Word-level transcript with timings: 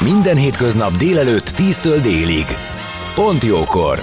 Minden 0.00 0.36
hétköznap 0.36 0.96
délelőtt 0.96 1.48
10-től 1.48 1.98
délig. 2.02 2.44
Pont 3.14 3.42
jókor. 3.42 3.98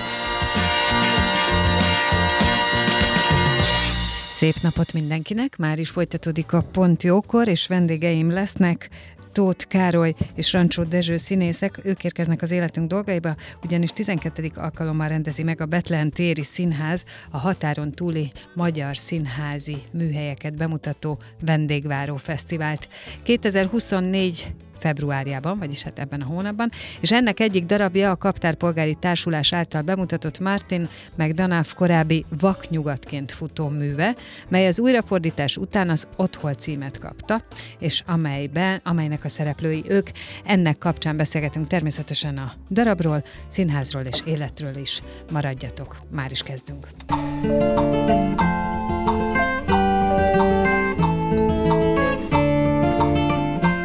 Szép 4.29 4.55
napot 4.61 4.93
mindenkinek, 4.93 5.57
már 5.57 5.79
is 5.79 5.89
folytatódik 5.89 6.53
a 6.53 6.61
Pont 6.71 7.03
Jókor, 7.03 7.47
és 7.47 7.67
vendégeim 7.67 8.31
lesznek 8.31 8.89
Tóth 9.31 9.65
Károly 9.65 10.15
és 10.35 10.53
Rancsó 10.53 10.83
Dezső 10.83 11.17
színészek, 11.17 11.79
ők 11.83 12.03
érkeznek 12.03 12.41
az 12.41 12.51
életünk 12.51 12.87
dolgaiba, 12.87 13.35
ugyanis 13.63 13.89
12. 13.89 14.51
alkalommal 14.55 15.07
rendezi 15.07 15.43
meg 15.43 15.61
a 15.61 15.65
Betlen 15.65 16.09
Téri 16.09 16.43
Színház 16.43 17.03
a 17.31 17.37
határon 17.37 17.91
túli 17.91 18.31
magyar 18.53 18.97
színházi 18.97 19.77
műhelyeket 19.93 20.55
bemutató 20.55 21.19
vendégváró 21.41 22.15
fesztivált. 22.15 22.89
2024 23.23 24.53
februárjában, 24.81 25.57
vagyis 25.57 25.83
hát 25.83 25.99
ebben 25.99 26.21
a 26.21 26.25
hónapban, 26.25 26.69
és 26.99 27.11
ennek 27.11 27.39
egyik 27.39 27.65
darabja 27.65 28.11
a 28.11 28.15
Kaptárpolgári 28.15 28.95
Társulás 28.95 29.53
által 29.53 29.81
bemutatott 29.81 30.39
Martin 30.39 30.87
McDonough 31.15 31.73
korábbi 31.73 32.25
vaknyugatként 32.39 33.31
futó 33.31 33.69
műve, 33.69 34.15
mely 34.49 34.67
az 34.67 34.79
újrafordítás 34.79 35.57
után 35.57 35.89
az 35.89 36.07
Otthol 36.15 36.53
címet 36.53 36.99
kapta, 36.99 37.41
és 37.79 38.03
amelyben, 38.05 38.81
amelynek 38.83 39.23
a 39.23 39.29
szereplői 39.29 39.83
ők. 39.87 40.09
Ennek 40.45 40.77
kapcsán 40.77 41.17
beszélgetünk 41.17 41.67
természetesen 41.67 42.37
a 42.37 42.53
darabról, 42.69 43.23
színházról 43.47 44.03
és 44.03 44.21
életről 44.25 44.75
is. 44.75 45.01
Maradjatok, 45.31 46.01
már 46.11 46.31
is 46.31 46.43
kezdünk. 46.43 46.87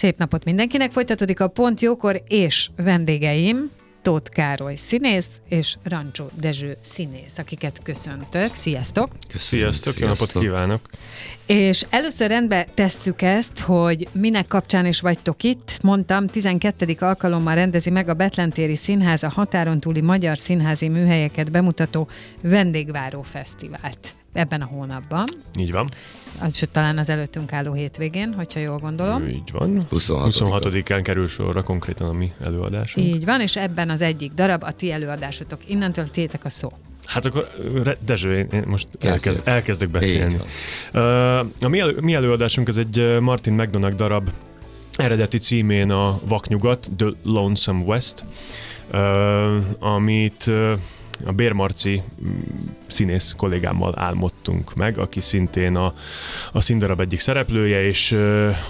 Szép 0.00 0.18
napot 0.18 0.44
mindenkinek! 0.44 0.92
Folytatódik 0.92 1.40
a 1.40 1.48
Pont 1.48 1.80
Jókor 1.80 2.22
és 2.28 2.68
vendégeim, 2.76 3.70
Tóth 4.02 4.30
Károly 4.30 4.74
színész 4.74 5.28
és 5.48 5.76
Rancsó 5.82 6.30
Dezső 6.40 6.76
színész, 6.80 7.38
akiket 7.38 7.80
köszöntök. 7.82 8.54
Sziasztok! 8.54 9.08
Sziasztok, 9.34 9.98
jó 9.98 10.06
napot 10.06 10.32
kívánok! 10.32 10.80
És 11.46 11.86
először 11.90 12.28
rendbe 12.28 12.66
tesszük 12.74 13.22
ezt, 13.22 13.58
hogy 13.58 14.08
minek 14.12 14.46
kapcsán 14.46 14.86
is 14.86 15.00
vagytok 15.00 15.42
itt. 15.42 15.78
Mondtam, 15.82 16.26
12. 16.26 16.96
alkalommal 17.00 17.54
rendezi 17.54 17.90
meg 17.90 18.08
a 18.08 18.14
Betlentéri 18.14 18.76
Színház 18.76 19.22
a 19.22 19.28
határon 19.28 19.80
túli 19.80 20.00
magyar 20.00 20.38
színházi 20.38 20.88
műhelyeket 20.88 21.50
bemutató 21.50 22.08
vendégváró 22.42 23.22
fesztivált 23.22 24.14
ebben 24.32 24.60
a 24.60 24.64
hónapban. 24.66 25.24
Így 25.58 25.72
van. 25.72 25.88
Az, 26.40 26.68
talán 26.72 26.98
az 26.98 27.08
előttünk 27.08 27.52
álló 27.52 27.72
hétvégén, 27.72 28.34
hogyha 28.34 28.60
jól 28.60 28.78
gondolom. 28.78 29.26
Így 29.26 29.50
van. 29.52 29.82
26 29.88 30.34
26-án 30.34 31.00
kerül 31.02 31.28
sorra 31.28 31.62
konkrétan 31.62 32.08
a 32.08 32.12
mi 32.12 32.32
előadásunk. 32.40 33.06
Így 33.06 33.24
van, 33.24 33.40
és 33.40 33.56
ebben 33.56 33.90
az 33.90 34.00
egyik 34.00 34.32
darab 34.32 34.62
a 34.62 34.72
ti 34.72 34.92
előadásotok. 34.92 35.60
Innentől 35.66 36.10
tétek 36.10 36.44
a 36.44 36.50
szó. 36.50 36.72
Hát 37.04 37.24
akkor 37.24 37.48
Dezső, 38.04 38.48
én 38.52 38.64
most 38.66 38.88
elkezd, 39.00 39.40
elkezdek 39.44 39.88
beszélni. 39.88 40.34
Uh, 40.94 41.38
a 41.38 41.68
mi, 41.68 41.78
elő, 41.78 41.96
mi 42.00 42.14
előadásunk 42.14 42.68
ez 42.68 42.76
egy 42.76 43.18
Martin 43.20 43.52
McDonagh 43.52 43.94
darab 43.94 44.30
eredeti 44.96 45.38
címén 45.38 45.90
a 45.90 46.20
Vaknyugat, 46.24 46.88
The 46.96 47.08
Lonesome 47.22 47.84
West, 47.84 48.24
uh, 48.92 49.56
amit 49.78 50.44
uh, 50.46 50.72
a 51.24 51.32
Bérmarci 51.32 52.02
mm, 52.24 52.38
színész 52.86 53.34
kollégámmal 53.36 53.94
álmodtunk 53.96 54.74
meg, 54.74 54.98
aki 54.98 55.20
szintén 55.20 55.76
a, 55.76 55.94
a 56.52 56.60
színdarab 56.60 57.00
egyik 57.00 57.20
szereplője, 57.20 57.86
és 57.86 58.16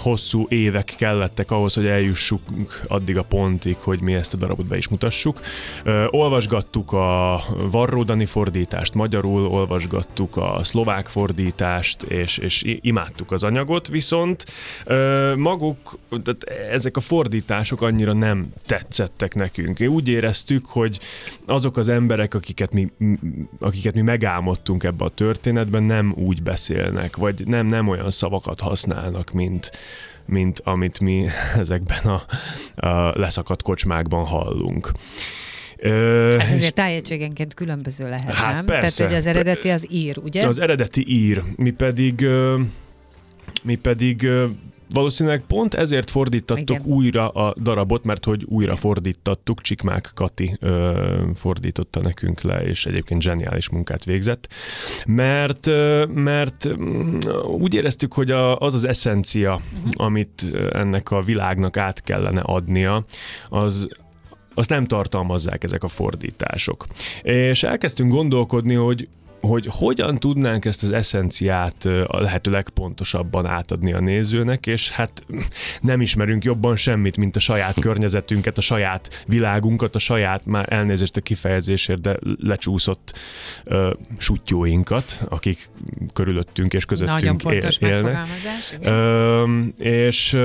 hosszú 0.01 0.45
évek 0.49 0.93
kellettek 0.97 1.51
ahhoz, 1.51 1.73
hogy 1.73 1.85
eljussuk 1.85 2.41
addig 2.87 3.17
a 3.17 3.23
pontig, 3.23 3.75
hogy 3.75 4.01
mi 4.01 4.13
ezt 4.13 4.33
a 4.33 4.37
darabot 4.37 4.65
be 4.65 4.77
is 4.77 4.87
mutassuk. 4.87 5.39
Olvasgattuk 6.09 6.91
a 6.91 7.43
varródani 7.71 8.25
fordítást 8.25 8.93
magyarul, 8.93 9.47
olvasgattuk 9.47 10.37
a 10.37 10.59
szlovák 10.63 11.07
fordítást, 11.07 12.01
és, 12.01 12.37
és 12.37 12.63
imádtuk 12.81 13.31
az 13.31 13.43
anyagot, 13.43 13.87
viszont 13.87 14.45
maguk, 15.35 15.99
tehát 16.09 16.43
ezek 16.71 16.97
a 16.97 16.99
fordítások 16.99 17.81
annyira 17.81 18.13
nem 18.13 18.53
tetszettek 18.65 19.35
nekünk. 19.35 19.79
Úgy 19.79 20.07
éreztük, 20.07 20.65
hogy 20.65 20.99
azok 21.45 21.77
az 21.77 21.89
emberek, 21.89 22.33
akiket 22.41 22.73
mi, 22.73 22.89
akiket 23.59 23.93
mi 23.93 24.01
megálmodtunk 24.01 24.83
ebbe 24.83 25.05
a 25.05 25.09
történetben, 25.09 25.83
nem 25.83 26.13
úgy 26.15 26.43
beszélnek, 26.43 27.17
vagy 27.17 27.47
nem, 27.47 27.65
nem 27.65 27.87
olyan 27.87 28.11
szavakat 28.11 28.59
használnak, 28.59 29.31
mint, 29.31 29.71
mint 30.25 30.59
amit 30.63 30.99
mi 30.99 31.25
ezekben 31.57 32.03
a, 32.03 32.23
a 32.87 33.19
leszakadt 33.19 33.61
kocsmákban 33.61 34.25
hallunk. 34.25 34.91
Ö, 35.77 36.35
hát 36.39 36.53
azért 36.53 36.73
tájegységenként 36.73 37.53
különböző 37.53 38.09
lehet, 38.09 38.33
hát 38.33 38.53
nem? 38.53 38.65
Persze, 38.65 38.97
Tehát, 38.97 39.11
hogy 39.11 39.21
az 39.21 39.35
eredeti 39.35 39.69
az 39.69 39.87
ír, 39.91 40.17
ugye? 40.23 40.47
Az 40.47 40.59
eredeti 40.59 41.05
ír, 41.07 41.43
mi 41.55 41.71
pedig 41.71 42.27
mi 43.63 43.75
pedig 43.75 44.27
Valószínűleg 44.93 45.43
pont 45.47 45.73
ezért 45.73 46.09
fordítattuk 46.09 46.69
Igen. 46.69 46.85
újra 46.85 47.29
a 47.29 47.53
darabot, 47.61 48.03
mert 48.03 48.25
hogy 48.25 48.43
újra 48.47 48.75
fordítattuk, 48.75 49.61
Csikmák 49.61 50.11
Kati 50.13 50.57
ö, 50.59 51.21
fordította 51.35 52.01
nekünk 52.01 52.41
le, 52.41 52.63
és 52.63 52.85
egyébként 52.85 53.21
zseniális 53.21 53.69
munkát 53.69 54.05
végzett, 54.05 54.47
mert, 55.05 55.67
ö, 55.67 56.05
mert 56.05 56.67
mm, 56.79 57.17
úgy 57.47 57.73
éreztük, 57.73 58.13
hogy 58.13 58.31
a, 58.31 58.57
az 58.57 58.73
az 58.73 58.85
eszencia, 58.85 59.53
uh-huh. 59.53 60.05
amit 60.05 60.47
ennek 60.71 61.11
a 61.11 61.21
világnak 61.21 61.77
át 61.77 62.03
kellene 62.03 62.41
adnia, 62.41 63.05
az 63.49 63.87
azt 64.53 64.69
nem 64.69 64.85
tartalmazzák 64.85 65.63
ezek 65.63 65.83
a 65.83 65.87
fordítások. 65.87 66.85
És 67.21 67.63
elkezdtünk 67.63 68.11
gondolkodni, 68.11 68.73
hogy 68.73 69.07
hogy 69.41 69.67
hogyan 69.69 70.15
tudnánk 70.15 70.65
ezt 70.65 70.83
az 70.83 70.91
eszenciát 70.91 71.85
a 72.05 72.19
lehető 72.19 72.51
legpontosabban 72.51 73.45
átadni 73.45 73.93
a 73.93 73.99
nézőnek, 73.99 74.67
és 74.67 74.89
hát 74.89 75.25
nem 75.81 76.01
ismerünk 76.01 76.43
jobban 76.43 76.75
semmit, 76.75 77.17
mint 77.17 77.35
a 77.35 77.39
saját 77.39 77.79
környezetünket, 77.79 78.57
a 78.57 78.61
saját 78.61 79.23
világunkat, 79.27 79.95
a 79.95 79.99
saját, 79.99 80.45
már 80.45 80.73
elnézést 80.73 81.17
a 81.17 81.21
kifejezésért, 81.21 82.01
de 82.01 82.17
lecsúszott 82.39 83.19
uh, 83.65 83.89
sutyóinkat, 84.17 85.21
akik 85.29 85.69
körülöttünk 86.13 86.73
és 86.73 86.85
közöttünk 86.85 87.19
Nagyon 87.19 87.37
pontos 87.37 87.77
élnek. 87.77 88.17
Uh, 88.81 89.49
és, 89.77 90.37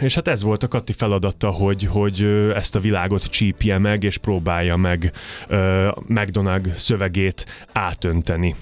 és 0.00 0.14
hát 0.14 0.28
ez 0.28 0.42
volt 0.42 0.62
a 0.62 0.68
Kati 0.68 0.92
feladata, 0.92 1.50
hogy, 1.50 1.86
hogy 1.86 2.22
ezt 2.54 2.74
a 2.74 2.80
világot 2.80 3.30
csípje 3.30 3.78
meg, 3.78 4.02
és 4.02 4.18
próbálja 4.18 4.76
meg 4.76 5.12
uh, 5.48 5.86
McDonagh 6.06 6.68
szövegét 6.74 7.46
átönteni 7.72 8.29
átülteni. 8.30 8.54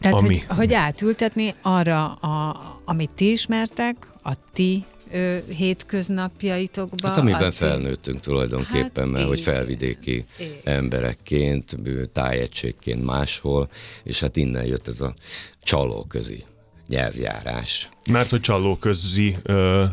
Tehát, 0.00 0.18
ami... 0.18 0.38
hogy, 0.46 0.56
hogy 0.56 0.74
átültetni 0.74 1.54
arra, 1.62 2.12
a, 2.12 2.60
amit 2.84 3.10
ti 3.10 3.30
ismertek, 3.30 3.96
a 4.22 4.32
ti 4.52 4.84
ö, 5.12 5.36
hétköznapjaitokba. 5.48 7.08
Hát 7.08 7.18
amiben 7.18 7.50
ti... 7.50 7.56
felnőttünk 7.56 8.20
tulajdonképpen, 8.20 9.04
hát, 9.04 9.12
mert 9.12 9.26
hogy 9.26 9.40
felvidéki 9.40 10.24
é. 10.38 10.60
emberekként, 10.64 11.76
tájegységként 12.12 13.04
máshol, 13.04 13.68
és 14.02 14.20
hát 14.20 14.36
innen 14.36 14.64
jött 14.64 14.88
ez 14.88 15.00
a 15.00 15.14
csalóközi 15.62 16.44
nyelvjárás. 16.88 17.88
Mert 18.12 18.30
hogy 18.30 18.40
közzi 18.80 19.36
uh, 19.48 19.84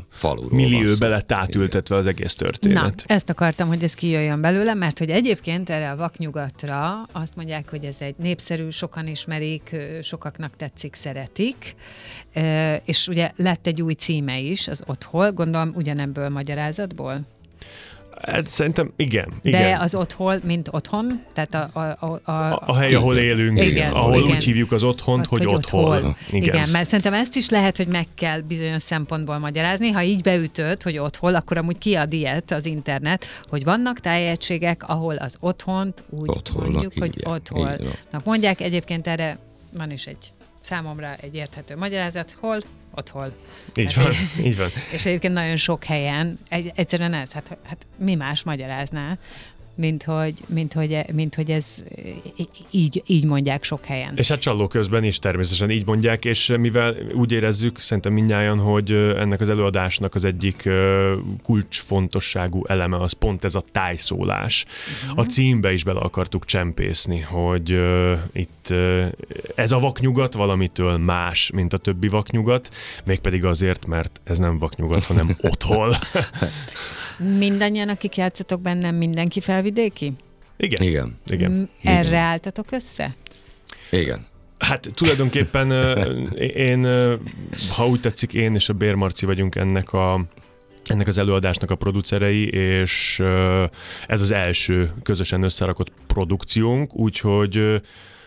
millióbe 0.50 1.08
lett 1.08 1.32
átültetve 1.32 1.96
az 1.96 2.08
egész 2.08 2.36
történet. 2.36 3.04
Na, 3.08 3.14
ezt 3.14 3.30
akartam, 3.30 3.68
hogy 3.68 3.84
ez 3.84 3.94
kijöjjön 3.94 4.42
belőle, 4.42 4.74
mert 4.74 4.98
hogy 4.98 5.10
egyébként 5.10 5.70
erre 5.70 5.92
a 5.92 5.96
vaknyugatra 5.96 7.08
azt 7.12 7.36
mondják, 7.36 7.70
hogy 7.70 7.84
ez 7.86 7.96
egy 8.00 8.16
népszerű, 8.18 8.70
sokan 8.70 9.08
ismerik, 9.08 9.76
sokaknak 10.02 10.56
tetszik, 10.56 10.94
szeretik, 10.94 11.76
és 12.86 13.08
ugye 13.08 13.32
lett 13.36 13.68
egy 13.68 13.82
új 13.82 13.94
címe 13.94 14.40
is, 14.40 14.68
az 14.68 14.84
Othol, 14.86 15.32
gondolom 15.32 15.72
ugyanebből 15.76 16.30
magyarázatból? 16.30 17.22
Hát 18.22 18.48
szerintem 18.48 18.92
igen. 18.96 19.28
igen. 19.42 19.62
De 19.62 19.78
az 19.80 19.96
otthon, 19.96 20.42
mint 20.44 20.68
otthon? 20.72 21.22
Tehát 21.34 21.54
a, 21.54 21.80
a, 21.80 22.06
a, 22.06 22.32
a, 22.32 22.62
a 22.66 22.76
hely, 22.76 22.94
ahol 22.94 23.18
élünk, 23.18 23.62
igen, 23.62 23.92
ahol 23.92 24.16
igen. 24.16 24.36
úgy 24.36 24.44
hívjuk 24.44 24.72
az 24.72 24.84
otthont, 24.84 25.26
hogy, 25.26 25.44
hogy 25.44 25.54
otthon. 25.54 25.84
otthon. 25.84 26.16
Igen. 26.32 26.44
igen, 26.44 26.70
mert 26.70 26.86
szerintem 26.86 27.14
ezt 27.14 27.36
is 27.36 27.50
lehet, 27.50 27.78
hogy 27.78 27.88
meg 27.88 28.08
kell 28.16 28.40
bizonyos 28.40 28.82
szempontból 28.82 29.38
magyarázni. 29.38 29.90
Ha 29.90 30.04
így 30.04 30.22
beütöd, 30.22 30.82
hogy 30.82 30.98
otthon, 30.98 31.36
akkor 31.36 31.58
amúgy 31.58 31.78
kiad 31.78 32.14
ilyet 32.14 32.52
az 32.52 32.66
internet, 32.66 33.26
hogy 33.50 33.64
vannak 33.64 34.00
tájegységek, 34.00 34.84
ahol 34.88 35.16
az 35.16 35.38
otthont 35.40 36.04
úgy 36.10 36.30
Otthonnak 36.30 36.72
mondjuk, 36.72 36.94
hogy 36.98 37.16
otthon. 37.24 37.80
Mondják 38.24 38.62
egyébként 38.62 39.08
erre 39.08 39.38
van 39.78 39.92
is 39.92 40.06
egy 40.06 40.32
számomra 40.64 41.16
egy 41.16 41.36
érthető 41.36 41.78
magyarázat, 41.78 42.36
hol, 42.40 42.64
ott 42.92 43.10
hol. 43.10 43.34
Így 43.76 43.94
hát 43.94 44.04
van, 44.04 44.14
így, 44.14 44.46
így 44.46 44.58
van. 44.58 44.70
És 44.92 45.06
egyébként 45.06 45.34
nagyon 45.34 45.58
sok 45.58 45.84
helyen 45.84 46.40
egy, 46.50 46.72
egyszerűen 46.76 47.14
ez, 47.14 47.32
hát, 47.32 47.58
hát 47.64 47.86
mi 47.98 48.16
más 48.16 48.44
magyarázná, 48.44 49.18
mint 49.76 50.04
hogy, 50.04 50.34
mint 50.48 50.74
hogy, 50.74 51.00
mint 51.14 51.36
hogy 51.36 51.50
ez 51.50 51.66
így, 52.70 53.04
így 53.06 53.26
mondják 53.26 53.64
sok 53.64 53.86
helyen. 53.86 54.14
És 54.16 54.28
hát 54.28 54.40
csaló 54.40 54.68
közben 54.68 55.04
is 55.04 55.20
természetesen 55.20 55.70
így 55.70 55.86
mondják, 55.86 56.26
és 56.26 56.54
mivel 56.60 56.96
úgy 57.14 57.32
érezzük, 57.32 57.80
szerintem 57.80 58.14
mindnyájan, 58.14 58.60
hogy 58.60 58.92
ennek 58.92 59.42
az 59.42 59.50
előadásnak 59.50 60.16
az 60.16 60.26
egyik 60.26 60.70
kulcsfontosságú 61.44 62.66
eleme 62.66 62.98
az 62.98 63.12
pont 63.14 63.44
ez 63.44 63.56
a 63.56 63.64
tájszólás. 63.72 64.66
Uh-huh. 65.04 65.20
A 65.20 65.24
címbe 65.24 65.74
is 65.74 65.84
bele 65.84 66.00
akartuk 66.00 66.46
csempészni, 66.46 67.20
hogy 67.20 67.74
uh, 67.74 68.12
itt 68.34 68.68
uh, 68.70 69.12
ez 69.56 69.72
a 69.72 69.80
vaknyugat 69.80 70.34
valamitől 70.34 70.98
más, 70.98 71.52
mint 71.54 71.74
a 71.74 71.78
többi 71.78 72.08
vaknyugat, 72.08 72.70
mégpedig 73.04 73.46
azért, 73.46 73.86
mert 73.86 74.22
ez 74.24 74.38
nem 74.38 74.58
vaknyugat, 74.58 75.06
hanem 75.06 75.36
otthol. 75.52 75.96
Mindannyian, 77.18 77.90
akik 77.90 78.16
játszatok 78.16 78.62
bennem, 78.62 78.96
mindenki 78.96 79.42
felvidéki? 79.42 80.14
Igen. 80.58 80.88
Igen. 80.88 81.18
Igen. 81.28 81.70
Erre 81.84 82.08
Igen. 82.08 82.20
álltatok 82.20 82.72
össze? 82.72 83.16
Igen. 83.92 84.26
Hát 84.60 84.88
tulajdonképpen 84.94 85.72
én, 86.38 86.88
ha 87.70 87.88
úgy 87.88 88.00
tetszik, 88.00 88.34
én 88.34 88.56
és 88.56 88.70
a 88.70 88.74
Bérmarci 88.74 89.26
vagyunk 89.26 89.56
ennek 89.56 89.94
a 89.94 90.26
ennek 90.86 91.08
az 91.08 91.18
előadásnak 91.18 91.72
a 91.72 91.76
producerei, 91.76 92.48
és 92.48 93.20
ez 94.08 94.22
az 94.22 94.32
első 94.32 94.92
közösen 95.04 95.44
összerakott 95.44 95.92
produkciónk, 96.08 96.96
úgyhogy 96.96 97.82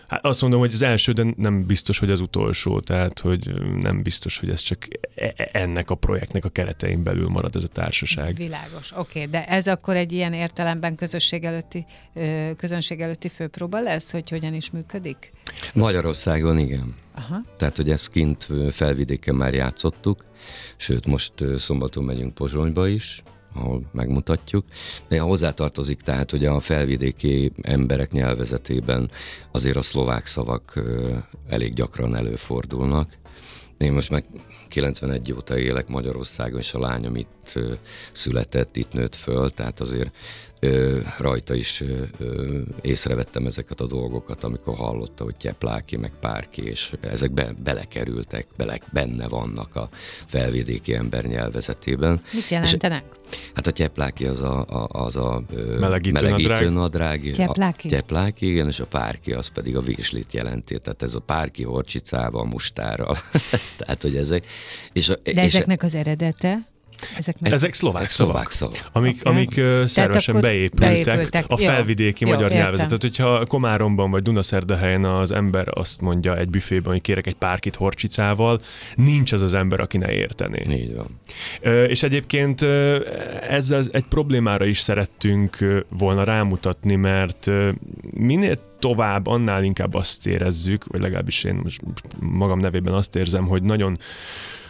Hát 0.06 0.24
azt 0.24 0.40
mondom, 0.40 0.60
hogy 0.60 0.72
az 0.72 0.82
első, 0.82 1.12
de 1.12 1.24
nem 1.36 1.66
biztos, 1.66 1.98
hogy 1.98 2.10
az 2.10 2.20
utolsó, 2.20 2.80
tehát 2.80 3.18
hogy 3.18 3.54
nem 3.80 4.02
biztos, 4.02 4.38
hogy 4.38 4.50
ez 4.50 4.60
csak 4.60 4.88
e, 5.14 5.32
e, 5.36 5.48
ennek 5.52 5.90
a 5.90 5.94
projektnek 5.94 6.44
a 6.44 6.48
keretein 6.48 7.02
belül 7.02 7.28
marad 7.28 7.56
ez 7.56 7.64
a 7.64 7.68
társaság. 7.68 8.36
Világos, 8.36 8.92
oké, 8.92 9.18
okay. 9.18 9.30
de 9.30 9.46
ez 9.46 9.66
akkor 9.66 9.96
egy 9.96 10.12
ilyen 10.12 10.32
értelemben 10.32 10.94
közösség 10.94 11.44
előtti, 11.44 11.84
közönség 12.56 13.00
előtti 13.00 13.28
főpróba 13.28 13.80
lesz, 13.80 14.10
hogy 14.10 14.30
hogyan 14.30 14.54
is 14.54 14.70
működik? 14.70 15.32
Magyarországon 15.74 16.58
igen. 16.58 16.94
Aha. 17.14 17.42
Tehát, 17.58 17.76
hogy 17.76 17.90
ezt 17.90 18.10
kint 18.10 18.48
felvidéken 18.70 19.34
már 19.34 19.54
játszottuk, 19.54 20.24
sőt, 20.76 21.06
most 21.06 21.32
szombaton 21.58 22.04
megyünk 22.04 22.34
Pozsonyba 22.34 22.88
is, 22.88 23.22
ahol 23.56 23.82
megmutatjuk. 23.92 24.64
De 25.08 25.20
hozzátartozik 25.20 26.00
tehát, 26.00 26.30
hogy 26.30 26.44
a 26.44 26.60
felvidéki 26.60 27.52
emberek 27.62 28.12
nyelvezetében 28.12 29.10
azért 29.50 29.76
a 29.76 29.82
szlovák 29.82 30.26
szavak 30.26 30.82
elég 31.48 31.74
gyakran 31.74 32.16
előfordulnak. 32.16 33.16
Én 33.78 33.92
most 33.92 34.10
meg 34.10 34.24
91 34.68 35.32
óta 35.32 35.58
élek 35.58 35.88
Magyarországon, 35.88 36.58
és 36.58 36.74
a 36.74 36.78
lányom 36.78 37.16
itt 37.16 37.58
született, 38.12 38.76
itt 38.76 38.92
nőtt 38.92 39.14
föl, 39.14 39.50
tehát 39.50 39.80
azért 39.80 40.14
ö, 40.60 40.98
rajta 41.18 41.54
is 41.54 41.80
ö, 41.80 42.02
ö, 42.18 42.58
észrevettem 42.80 43.46
ezeket 43.46 43.80
a 43.80 43.86
dolgokat, 43.86 44.44
amikor 44.44 44.74
hallotta, 44.74 45.24
hogy 45.24 45.36
Tyepláki, 45.36 45.96
meg 45.96 46.12
Párki, 46.20 46.62
és 46.62 46.92
ezek 47.00 47.30
be, 47.30 47.54
belekerültek, 47.64 48.46
bele, 48.56 48.78
benne 48.92 49.28
vannak 49.28 49.76
a 49.76 49.88
felvidéki 50.26 50.94
ember 50.94 51.24
nyelvezetében. 51.24 52.20
Mit 52.32 52.48
jelentenek? 52.48 53.04
És, 53.30 53.36
hát 53.54 53.66
a 53.66 53.70
Tyepláki 53.70 54.26
az 54.26 54.40
a, 54.40 54.64
a, 54.68 54.88
az 55.04 55.16
a 55.16 55.42
melegítő, 55.78 56.12
melegítő 56.12 56.68
nadrág. 56.68 57.36
nadrág? 57.36 57.70
A, 57.82 57.88
Tyepláki, 57.88 58.50
igen, 58.50 58.66
és 58.66 58.80
a 58.80 58.86
Párki 58.86 59.32
az 59.32 59.48
pedig 59.48 59.76
a 59.76 59.80
virslit 59.80 60.32
jelenti, 60.32 60.78
tehát 60.78 61.02
ez 61.02 61.14
a 61.14 61.20
Párki 61.20 61.62
horcsicával, 61.62 62.44
mustárral. 62.44 63.16
tehát, 63.78 64.02
hogy 64.02 64.16
ezek. 64.16 64.46
És 64.92 65.08
a, 65.08 65.14
De 65.22 65.30
és 65.30 65.54
ezeknek 65.54 65.82
az 65.82 65.94
eredete? 65.94 66.74
Ezek, 67.16 67.40
meg... 67.40 67.52
Ezek 67.52 67.74
szlovák 67.74 68.08
szavak, 68.08 68.50
szavak. 68.50 68.88
amik, 68.92 69.20
okay. 69.20 69.32
amik 69.32 69.54
uh, 69.56 69.84
szervesen 69.84 70.40
beépültek, 70.40 71.04
beépültek 71.04 71.44
a 71.48 71.56
felvidéki 71.56 72.24
jó, 72.24 72.30
magyar 72.30 72.50
nyelvezet. 72.50 72.86
Tehát, 72.86 73.02
hogyha 73.02 73.46
Komáromban 73.46 74.10
vagy 74.10 74.22
Dunaszerdahelyen 74.22 75.04
az 75.04 75.32
ember 75.32 75.66
azt 75.70 76.00
mondja 76.00 76.36
egy 76.36 76.48
büfében, 76.48 76.92
hogy 76.92 77.00
kérek 77.00 77.26
egy 77.26 77.34
párkit 77.34 77.76
horcsicával, 77.76 78.60
nincs 78.94 79.32
az 79.32 79.40
az 79.40 79.54
ember, 79.54 79.80
aki 79.80 79.96
ne 79.96 80.12
értené. 80.12 80.64
Így 80.68 80.94
van. 80.94 81.06
Uh, 81.62 81.88
és 81.88 82.02
egyébként 82.02 82.60
uh, 82.60 82.96
ezzel 83.48 83.82
egy 83.90 84.04
problémára 84.04 84.64
is 84.64 84.80
szerettünk 84.80 85.56
uh, 85.60 85.78
volna 85.88 86.24
rámutatni, 86.24 86.94
mert 86.94 87.46
uh, 87.46 87.68
minél 88.10 88.58
tovább, 88.78 89.26
annál 89.26 89.64
inkább 89.64 89.94
azt 89.94 90.26
érezzük, 90.26 90.84
vagy 90.86 91.00
legalábbis 91.00 91.44
én 91.44 91.60
most 91.62 91.80
magam 92.20 92.58
nevében 92.58 92.94
azt 92.94 93.16
érzem, 93.16 93.46
hogy 93.46 93.62
nagyon 93.62 93.98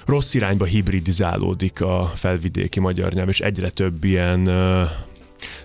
rossz 0.06 0.34
irányba 0.34 0.64
hibridizálódik 0.64 1.80
a 1.80 2.12
felvidéki 2.14 2.80
magyar 2.80 3.12
nyelv, 3.12 3.28
és 3.28 3.40
egyre 3.40 3.70
több 3.70 4.04
ilyen 4.04 4.48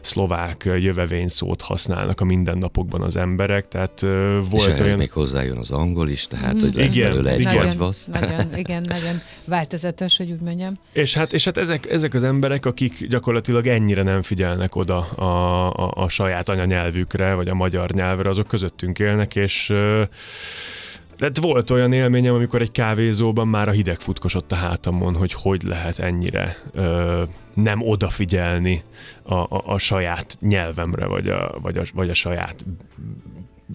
szlovák 0.01 0.63
jövevény 0.79 1.27
szót 1.27 1.61
használnak 1.61 2.21
a 2.21 2.23
mindennapokban 2.23 3.01
az 3.01 3.15
emberek, 3.15 3.67
tehát 3.67 4.01
volt 4.49 4.73
és 4.73 4.79
olyan... 4.79 4.97
még 4.97 5.11
hozzájön 5.11 5.57
az 5.57 5.71
angol 5.71 6.09
is, 6.09 6.27
tehát 6.27 6.61
hogy 6.61 6.73
lesz 6.73 6.95
igen, 6.95 7.09
belőle 7.09 7.29
egy 7.29 7.39
igen, 7.39 7.55
nagyon, 7.55 7.93
nagyon, 8.11 8.55
igen, 8.55 8.81
nagyon 8.81 9.21
változatos, 9.45 10.17
hogy 10.17 10.31
úgy 10.31 10.41
mondjam. 10.41 10.73
És 10.91 11.13
hát, 11.13 11.33
és 11.33 11.45
hát 11.45 11.57
ezek, 11.57 11.91
ezek 11.91 12.13
az 12.13 12.23
emberek, 12.23 12.65
akik 12.65 13.07
gyakorlatilag 13.07 13.67
ennyire 13.67 14.03
nem 14.03 14.21
figyelnek 14.21 14.75
oda 14.75 14.99
a, 14.99 15.69
a, 15.69 15.91
a 16.03 16.09
saját 16.09 16.49
anyanyelvükre, 16.49 17.33
vagy 17.33 17.47
a 17.47 17.53
magyar 17.53 17.91
nyelvre, 17.91 18.29
azok 18.29 18.47
közöttünk 18.47 18.99
élnek, 18.99 19.35
és 19.35 19.69
uh, 19.69 20.01
tehát 21.21 21.37
volt 21.37 21.69
olyan 21.69 21.93
élményem, 21.93 22.33
amikor 22.33 22.61
egy 22.61 22.71
kávézóban 22.71 23.47
már 23.47 23.67
a 23.67 23.71
hideg 23.71 23.99
futkosott 23.99 24.51
a 24.51 24.55
hátamon, 24.55 25.15
hogy 25.15 25.33
hogy 25.33 25.63
lehet 25.63 25.99
ennyire 25.99 26.57
ö, 26.71 27.23
nem 27.53 27.81
odafigyelni 27.81 28.83
a, 29.23 29.33
a, 29.33 29.63
a 29.65 29.77
saját 29.77 30.37
nyelvemre, 30.39 31.05
vagy 31.05 31.27
a, 31.27 31.57
vagy 31.61 31.77
a, 31.77 31.83
vagy 31.93 32.09
a 32.09 32.13
saját 32.13 32.65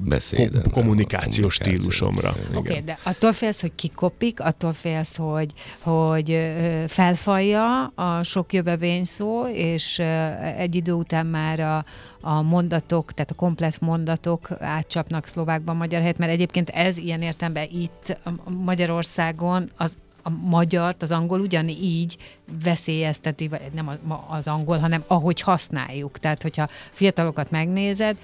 beszédem. 0.05 0.62
Kom- 0.62 0.73
kommunikációs 0.73 1.55
stílusomra. 1.55 2.35
Oké, 2.49 2.57
okay, 2.57 2.83
de 2.83 2.99
attól 3.03 3.33
félsz, 3.33 3.61
hogy 3.61 3.73
kikopik, 3.75 4.41
attól 4.41 4.73
félsz, 4.73 5.17
hogy, 5.17 5.53
hogy 5.81 6.53
felfalja 6.87 7.87
a 7.87 8.23
sok 8.23 8.53
jövevény 8.53 9.05
szó, 9.05 9.47
és 9.47 9.99
egy 10.57 10.75
idő 10.75 10.93
után 10.93 11.26
már 11.26 11.61
a, 11.61 11.85
a 12.21 12.43
mondatok, 12.43 13.12
tehát 13.12 13.31
a 13.31 13.35
komplet 13.35 13.81
mondatok 13.81 14.49
átcsapnak 14.61 15.26
szlovákban 15.26 15.76
magyar 15.76 16.00
helyet, 16.00 16.19
mert 16.19 16.33
egyébként 16.33 16.69
ez 16.69 16.99
ilyen 16.99 17.23
értemben 17.23 17.69
itt 17.73 18.17
Magyarországon 18.65 19.71
az 19.76 19.97
a 20.23 20.31
magyart, 20.31 21.03
az 21.03 21.12
angol 21.12 21.41
ugyanígy 21.41 22.17
veszélyezteti, 22.62 23.49
vagy 23.49 23.61
nem 23.75 23.99
az 24.29 24.49
angol, 24.49 24.79
hanem 24.79 25.05
ahogy 25.07 25.41
használjuk. 25.41 26.19
Tehát, 26.19 26.43
hogyha 26.43 26.69
fiatalokat 26.93 27.50
megnézed, 27.50 28.17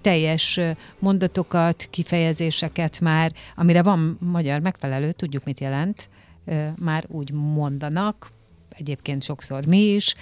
teljes 0.00 0.60
mondatokat, 0.98 1.86
kifejezéseket 1.90 3.00
már, 3.00 3.32
amire 3.56 3.82
van 3.82 4.18
magyar 4.20 4.60
megfelelő, 4.60 5.12
tudjuk, 5.12 5.44
mit 5.44 5.60
jelent, 5.60 6.08
már 6.80 7.04
úgy 7.08 7.32
mondanak, 7.32 8.30
egyébként 8.68 9.22
sokszor 9.22 9.66
mi 9.66 9.78
is, 9.78 10.14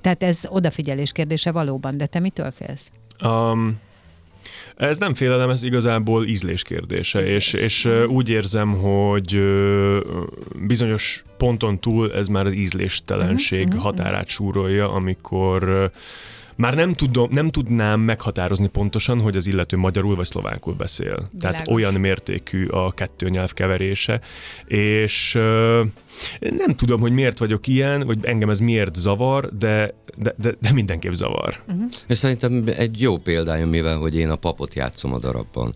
tehát 0.00 0.22
ez 0.22 0.42
odafigyelés 0.48 1.12
kérdése 1.12 1.52
valóban, 1.52 1.96
de 1.96 2.06
te 2.06 2.18
mitől 2.18 2.50
félsz? 2.50 2.90
Um, 3.22 3.80
ez 4.76 4.98
nem 4.98 5.14
félelem, 5.14 5.50
ez 5.50 5.62
igazából 5.62 6.26
ízlés 6.26 6.62
kérdése, 6.62 7.24
és, 7.24 7.52
és 7.52 7.88
úgy 8.08 8.28
érzem, 8.28 8.72
hogy 8.72 9.42
bizonyos 10.66 11.24
ponton 11.36 11.78
túl 11.78 12.12
ez 12.12 12.26
már 12.26 12.46
az 12.46 12.54
ízléstelenség 12.54 13.66
uh-huh, 13.66 13.76
uh-huh. 13.76 13.90
határát 13.90 14.28
súrolja, 14.28 14.92
amikor 14.92 15.90
már 16.56 16.74
nem, 16.74 16.94
tudom, 16.94 17.28
nem 17.32 17.50
tudnám 17.50 18.00
meghatározni 18.00 18.66
pontosan, 18.66 19.20
hogy 19.20 19.36
az 19.36 19.46
illető 19.46 19.76
magyarul 19.76 20.16
vagy 20.16 20.26
szlovákul 20.26 20.74
beszél. 20.74 21.06
Világos. 21.06 21.30
Tehát 21.38 21.68
olyan 21.68 21.94
mértékű 21.94 22.66
a 22.66 22.92
kettő 22.92 23.28
nyelv 23.28 23.52
keverése, 23.52 24.20
és 24.66 25.32
nem 26.38 26.76
tudom, 26.76 27.00
hogy 27.00 27.12
miért 27.12 27.38
vagyok 27.38 27.66
ilyen, 27.66 28.06
vagy 28.06 28.18
engem 28.22 28.50
ez 28.50 28.58
miért 28.60 28.94
zavar, 28.94 29.56
de, 29.58 29.94
de, 30.16 30.34
de, 30.38 30.54
de 30.60 30.72
mindenképp 30.72 31.12
zavar. 31.12 31.56
Uh-huh. 31.68 31.88
És 32.06 32.18
szerintem 32.18 32.64
egy 32.66 33.00
jó 33.00 33.16
példája, 33.16 33.66
mivel 33.66 33.96
hogy 33.96 34.16
én 34.16 34.30
a 34.30 34.36
papot 34.36 34.74
játszom 34.74 35.12
a 35.12 35.18
darabban, 35.18 35.74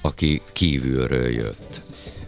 aki 0.00 0.40
kívülről 0.52 1.28
jött. 1.28 1.80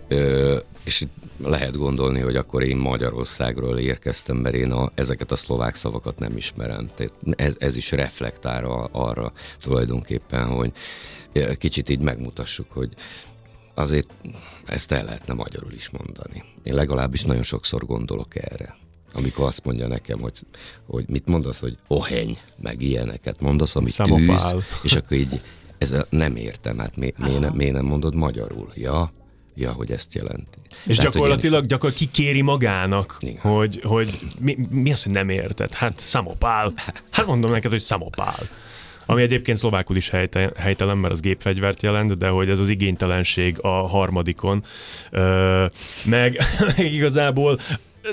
Ö, 0.08 0.56
és 0.84 1.00
itt 1.00 1.25
lehet 1.38 1.76
gondolni, 1.76 2.20
hogy 2.20 2.36
akkor 2.36 2.62
én 2.62 2.76
Magyarországról 2.76 3.78
érkeztem, 3.78 4.36
mert 4.36 4.54
én 4.54 4.70
a, 4.70 4.90
ezeket 4.94 5.32
a 5.32 5.36
szlovák 5.36 5.74
szavakat 5.74 6.18
nem 6.18 6.36
ismerem. 6.36 6.90
Tehát 6.94 7.12
ez, 7.30 7.54
ez 7.58 7.76
is 7.76 7.90
reflektál 7.90 8.88
arra 8.92 9.32
tulajdonképpen, 9.60 10.46
hogy 10.46 10.72
kicsit 11.58 11.88
így 11.88 12.00
megmutassuk, 12.00 12.72
hogy 12.72 12.88
azért 13.74 14.08
ezt 14.66 14.92
el 14.92 15.04
lehetne 15.04 15.34
magyarul 15.34 15.72
is 15.72 15.90
mondani. 15.90 16.44
Én 16.62 16.74
legalábbis 16.74 17.22
nagyon 17.22 17.42
sokszor 17.42 17.86
gondolok 17.86 18.36
erre. 18.36 18.76
Amikor 19.12 19.46
azt 19.46 19.64
mondja 19.64 19.86
nekem, 19.86 20.20
hogy, 20.20 20.40
hogy 20.86 21.04
mit 21.08 21.26
mondasz, 21.26 21.60
hogy 21.60 21.76
oheny, 21.86 22.38
meg 22.56 22.82
ilyeneket 22.82 23.40
mondasz, 23.40 23.76
ami 23.76 23.90
tűz, 23.90 24.54
és 24.82 24.94
akkor 24.94 25.16
így 25.16 25.40
ez 25.78 25.94
nem 26.08 26.36
értem, 26.36 26.78
hát 26.78 26.96
mi, 26.96 27.12
miért, 27.18 27.40
nem, 27.40 27.54
miért 27.54 27.72
nem 27.72 27.84
mondod 27.84 28.14
magyarul? 28.14 28.72
Ja, 28.74 29.12
ja, 29.56 29.72
hogy 29.72 29.90
ezt 29.92 30.14
jelenti. 30.14 30.58
És 30.86 30.96
Tehát, 30.96 31.12
gyakorlatilag 31.12 31.62
is... 31.62 31.68
gyakor 31.68 31.92
kikéri 31.92 32.40
magának, 32.40 33.16
Igen. 33.20 33.40
hogy, 33.40 33.80
hogy 33.84 34.18
mi, 34.38 34.56
mi 34.70 34.92
az, 34.92 35.02
hogy 35.02 35.12
nem 35.12 35.28
érted? 35.28 35.74
Hát 35.74 35.98
szamopál. 35.98 36.72
Hát 37.10 37.26
mondom 37.26 37.50
neked, 37.50 37.70
hogy 37.70 37.80
szamopál. 37.80 38.38
Ami 39.06 39.22
egyébként 39.22 39.58
szlovákul 39.58 39.96
is 39.96 40.10
helytelen, 40.56 40.98
mert 40.98 41.12
az 41.12 41.20
gépfegyvert 41.20 41.82
jelent, 41.82 42.18
de 42.18 42.28
hogy 42.28 42.48
ez 42.48 42.58
az 42.58 42.68
igénytelenség 42.68 43.56
a 43.60 43.68
harmadikon. 43.68 44.64
Ö, 45.10 45.66
meg 46.04 46.38
igazából 46.76 47.60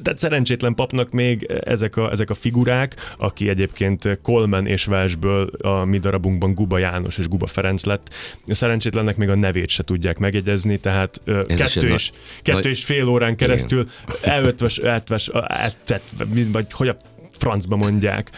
tehát 0.02 0.20
szerencsétlen 0.20 0.76
papnak 0.76 1.12
még 1.12 1.44
ezek 1.64 1.96
a, 1.96 2.12
ezek 2.12 2.30
a 2.30 2.34
figurák, 2.34 2.96
aki 3.18 3.50
egyébként 3.50 4.20
Kolmen 4.22 4.68
és 4.68 4.86
Velsből 4.86 5.50
a 5.62 5.84
mi 5.84 6.00
darabunkban 6.00 6.54
Guba 6.54 6.78
János 6.78 7.18
és 7.18 7.28
Guba 7.28 7.48
Ferenc 7.48 7.84
lett, 7.84 8.14
szerencsétlennek 8.48 9.18
még 9.18 9.30
a 9.30 9.36
nevét 9.36 9.70
se 9.70 9.84
tudják 9.84 10.18
megjegyezni, 10.18 10.78
tehát 10.78 11.22
Ez 11.26 11.46
kettő, 11.46 11.88
és, 11.88 12.12
kettő 12.42 12.58
nagy... 12.58 12.66
és 12.66 12.84
fél 12.84 13.08
órán 13.08 13.36
keresztül 13.36 13.90
elötves, 14.22 14.78
eltves, 14.78 15.28
eltvet, 15.48 16.04
vagy 16.52 16.72
hogy 16.72 16.88
a 16.88 16.98
francba 17.32 17.76
mondják. 17.76 18.32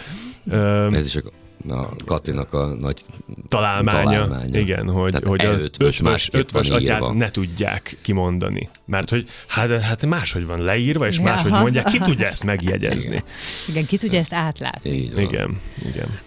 Ez 0.91 1.05
is 1.05 1.15
a 1.15 1.21
a 1.69 1.89
Katinak 2.05 2.53
a 2.53 2.65
nagy 2.65 3.05
találmánya. 3.47 4.01
találmánya. 4.09 4.59
Igen, 4.59 4.89
hogy, 4.89 5.11
Tehát 5.11 5.27
hogy 5.27 5.45
az 5.45 5.65
ötvös, 5.79 6.29
ötvös 6.31 6.69
atyát 6.69 7.01
írva. 7.01 7.13
ne 7.13 7.31
tudják 7.31 7.97
kimondani. 8.01 8.69
Mert 8.85 9.09
hogy 9.09 9.29
hát, 9.47 9.81
hát 9.81 10.05
máshogy 10.05 10.45
van 10.45 10.61
leírva, 10.61 11.07
és 11.07 11.19
máshogy 11.19 11.51
mondják, 11.51 11.85
ki 11.85 11.99
tudja 11.99 12.27
ezt 12.27 12.43
megjegyezni. 12.43 13.09
Igen, 13.09 13.23
igen 13.67 13.85
ki 13.85 13.97
tudja 13.97 14.19
ezt 14.19 14.33
átlátni. 14.33 14.95
Igen, 14.95 15.59
igen. 15.85 16.19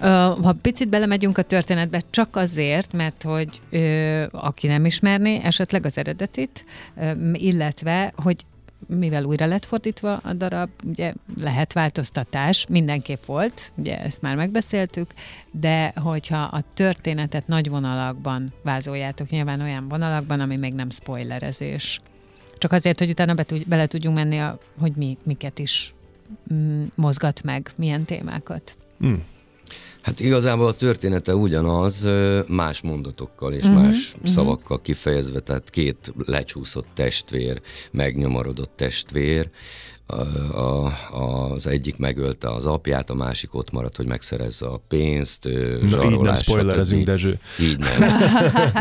Ha 0.43 0.57
picit 0.63 0.89
belemegyünk 0.89 1.39
a 1.39 1.43
történetbe, 1.43 2.01
csak 2.11 2.37
azért, 2.37 2.93
mert 2.93 3.23
hogy 3.23 3.61
aki 4.31 4.67
nem 4.67 4.85
ismerné 4.85 5.41
esetleg 5.43 5.85
az 5.85 5.99
eredetit, 5.99 6.65
illetve, 7.33 8.13
hogy 8.17 8.37
mivel 8.87 9.25
újra 9.25 9.47
lett 9.47 9.65
fordítva 9.65 10.17
a 10.17 10.33
darab, 10.33 10.69
ugye 10.85 11.13
lehet 11.41 11.73
változtatás, 11.73 12.67
mindenképp 12.69 13.25
volt, 13.25 13.73
ugye 13.75 14.01
ezt 14.01 14.23
már 14.23 14.37
megbeszéltük, 14.37 15.11
de 15.51 15.93
hogyha 15.97 16.43
a 16.43 16.63
történetet 16.75 17.47
nagy 17.47 17.69
vonalakban 17.69 18.53
vázoljátok, 18.63 19.29
nyilván 19.29 19.61
olyan 19.61 19.89
vonalakban, 19.89 20.41
ami 20.41 20.57
még 20.57 20.75
nem 20.75 20.91
spoilerezés. 20.91 22.01
Csak 22.59 22.73
azért, 22.73 22.99
hogy 22.99 23.11
utána 23.11 23.35
be 23.35 23.45
bele 23.67 23.87
tudjunk 23.87 24.17
menni, 24.17 24.39
a, 24.39 24.59
hogy 24.81 24.93
mi, 24.97 25.17
miket 25.23 25.59
is 25.59 25.95
mm, 26.53 26.85
mozgat 26.95 27.43
meg, 27.43 27.73
milyen 27.77 28.05
témákat. 28.05 28.77
Mm. 29.07 29.15
Hát 30.09 30.21
igazából 30.21 30.67
a 30.67 30.73
története 30.73 31.35
ugyanaz, 31.35 32.07
más 32.47 32.81
mondatokkal 32.81 33.53
és 33.53 33.65
uh-huh, 33.65 33.83
más 33.83 34.13
uh-huh. 34.15 34.31
szavakkal 34.31 34.81
kifejezve, 34.81 35.41
tehát 35.41 35.71
két 35.71 36.13
lecsúszott 36.27 36.87
testvér, 36.95 37.61
megnyomorodott 37.91 38.71
testvér, 38.77 39.51
a, 40.53 40.93
az 41.53 41.67
egyik 41.67 41.97
megölte 41.97 42.51
az 42.51 42.67
apját, 42.67 43.11
a 43.11 43.15
másik 43.15 43.55
ott 43.55 43.71
maradt, 43.71 43.97
hogy 43.97 44.07
megszerezze 44.07 44.67
a 44.67 44.81
pénzt, 44.89 45.49
Na, 45.91 46.05
így 46.05 46.19
nem 46.19 46.37
spoilerezünk, 46.37 47.05
Dezső. 47.05 47.39
Így 47.61 47.79
nem. 47.79 48.09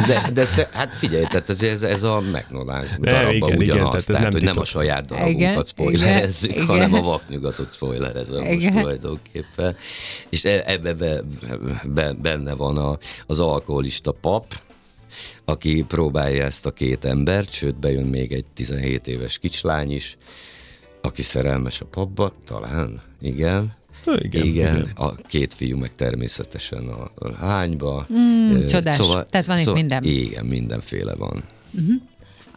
De, 0.08 0.30
de 0.34 0.46
sze, 0.46 0.70
hát 0.72 0.90
figyelj, 0.90 1.24
tehát 1.24 1.50
ez, 1.50 1.64
ez, 1.64 1.84
ez 1.84 2.04
a 2.04 2.20
McNolán 2.20 2.86
darabban 3.02 3.34
igen, 3.34 3.58
ugyanaz, 3.58 3.64
igen, 3.64 3.90
tehát, 3.90 4.06
tehát 4.06 4.22
nem 4.22 4.32
hogy 4.32 4.44
nem 4.44 4.60
a 4.60 4.66
saját 4.66 5.06
darabunkat 5.06 5.68
spoilerezzük, 5.68 6.52
igen, 6.52 6.66
hanem 6.66 6.90
igen. 6.90 7.02
a 7.02 7.04
vaknyugatot 7.04 7.74
spoilerezve 7.74 8.42
most 8.42 8.72
tulajdonképpen. 8.72 9.76
És 10.30 10.46
e, 10.46 10.64
ebbe 10.66 10.94
be, 10.94 10.94
be, 10.94 11.17
benne 12.22 12.54
van 12.54 12.78
a, 12.78 12.98
az 13.28 13.40
alkoholista 13.40 14.12
pap, 14.12 14.62
aki 15.46 15.86
próbálja 15.88 16.44
ezt 16.44 16.66
a 16.66 16.72
két 16.72 17.06
embert, 17.06 17.52
sőt 17.52 17.76
bejön 17.76 18.06
még 18.06 18.32
egy 18.32 18.46
17 18.54 19.08
éves 19.08 19.38
kicslány 19.38 19.92
is, 19.92 20.18
aki 21.02 21.22
szerelmes 21.22 21.82
a 21.82 21.86
papba, 21.86 22.34
talán, 22.46 23.02
igen. 23.22 23.74
igen, 24.06 24.46
igen, 24.46 24.46
igen. 24.46 24.92
A 24.96 25.16
két 25.16 25.54
fiú 25.54 25.78
meg 25.78 25.96
természetesen 25.96 26.88
a, 26.88 27.12
a 27.16 27.30
lányba. 27.40 28.08
Mm, 28.14 28.66
csodás, 28.66 28.96
szóval, 28.96 29.26
tehát 29.30 29.46
van 29.46 29.58
szóval, 29.58 29.74
itt 29.74 29.80
minden. 29.80 30.04
Igen, 30.04 30.46
mindenféle 30.46 31.16
van. 31.16 31.44
Uh-huh. 31.74 32.02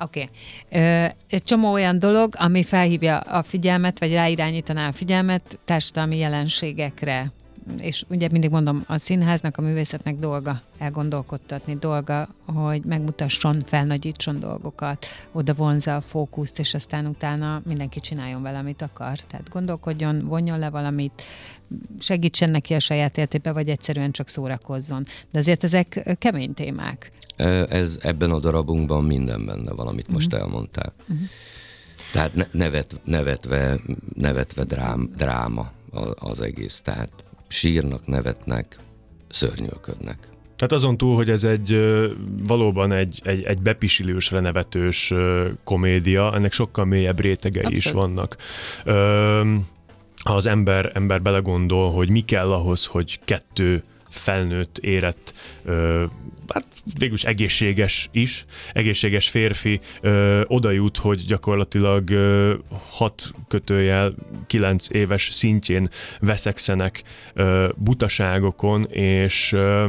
Oké. 0.00 0.28
Okay. 0.70 1.10
Egy 1.28 1.42
csomó 1.42 1.72
olyan 1.72 1.98
dolog, 1.98 2.34
ami 2.38 2.64
felhívja 2.64 3.18
a 3.18 3.42
figyelmet, 3.42 3.98
vagy 3.98 4.12
ráirányítaná 4.12 4.88
a 4.88 4.92
figyelmet 4.92 5.58
társadalmi 5.64 6.16
jelenségekre, 6.18 7.32
és 7.80 8.04
ugye 8.08 8.28
mindig 8.30 8.50
mondom, 8.50 8.84
a 8.86 8.98
színháznak, 8.98 9.56
a 9.56 9.62
művészetnek 9.62 10.16
dolga 10.16 10.60
elgondolkodtatni, 10.78 11.76
dolga, 11.76 12.28
hogy 12.46 12.84
megmutasson, 12.84 13.60
felnagyítson 13.66 14.40
dolgokat, 14.40 15.06
oda 15.32 15.54
vonza 15.54 15.96
a 15.96 16.00
fókuszt, 16.00 16.58
és 16.58 16.74
aztán 16.74 17.06
utána 17.06 17.62
mindenki 17.64 18.00
csináljon 18.00 18.42
vele, 18.42 18.58
amit 18.58 18.82
akar. 18.82 19.18
Tehát 19.18 19.48
gondolkodjon, 19.48 20.24
vonjon 20.24 20.58
le 20.58 20.70
valamit, 20.70 21.22
segítsen 21.98 22.50
neki 22.50 22.74
a 22.74 22.80
saját 22.80 23.16
életébe, 23.16 23.52
vagy 23.52 23.68
egyszerűen 23.68 24.10
csak 24.10 24.28
szórakozzon. 24.28 25.06
De 25.30 25.38
azért 25.38 25.64
ezek 25.64 26.16
kemény 26.18 26.54
témák. 26.54 27.12
Ez 27.68 27.98
ebben 28.02 28.30
a 28.30 28.38
darabunkban 28.38 29.04
minden 29.04 29.46
benne 29.46 29.72
van, 29.72 29.86
amit 29.86 30.00
uh-huh. 30.00 30.14
most 30.14 30.32
mhm. 30.32 30.40
elmondtál. 30.40 30.92
Uh-huh. 31.00 31.18
Tehát 32.12 32.52
nevet, 32.52 33.00
nevetve, 33.04 33.80
nevetve 34.14 34.64
drám, 34.64 35.10
dráma 35.16 35.70
az 36.14 36.40
egész. 36.40 36.80
Tehát 36.80 37.10
sírnak, 37.50 38.06
nevetnek, 38.06 38.78
szörnyűködnek. 39.28 40.28
Tehát 40.56 40.72
azon 40.72 40.96
túl, 40.96 41.16
hogy 41.16 41.30
ez 41.30 41.44
egy 41.44 41.80
valóban 42.46 42.92
egy, 42.92 43.20
egy, 43.24 43.44
egy 43.44 43.58
bepisilős, 43.58 44.28
nevetős 44.28 45.12
komédia, 45.64 46.34
ennek 46.34 46.52
sokkal 46.52 46.84
mélyebb 46.84 47.20
rétegei 47.20 47.64
Abszolút. 47.64 47.84
is 47.84 47.90
vannak. 47.90 48.36
ha 50.24 50.34
az 50.34 50.46
ember, 50.46 50.90
ember 50.94 51.22
belegondol, 51.22 51.92
hogy 51.92 52.10
mi 52.10 52.20
kell 52.20 52.52
ahhoz, 52.52 52.84
hogy 52.84 53.20
kettő 53.24 53.82
felnőtt, 54.10 54.78
érett, 54.78 55.34
ö, 55.64 56.04
hát 56.48 56.64
végülis 56.98 57.24
egészséges 57.24 58.08
is, 58.12 58.44
egészséges 58.72 59.28
férfi 59.28 59.80
ö, 60.00 60.42
oda 60.46 60.70
jut, 60.70 60.96
hogy 60.96 61.24
gyakorlatilag 61.26 62.10
ö, 62.10 62.54
hat 62.88 63.30
kötőjel, 63.48 64.14
kilenc 64.46 64.88
éves 64.90 65.28
szintjén 65.32 65.88
veszekszenek 66.20 67.02
ö, 67.34 67.68
butaságokon, 67.76 68.84
és 68.90 69.52
ö, 69.52 69.88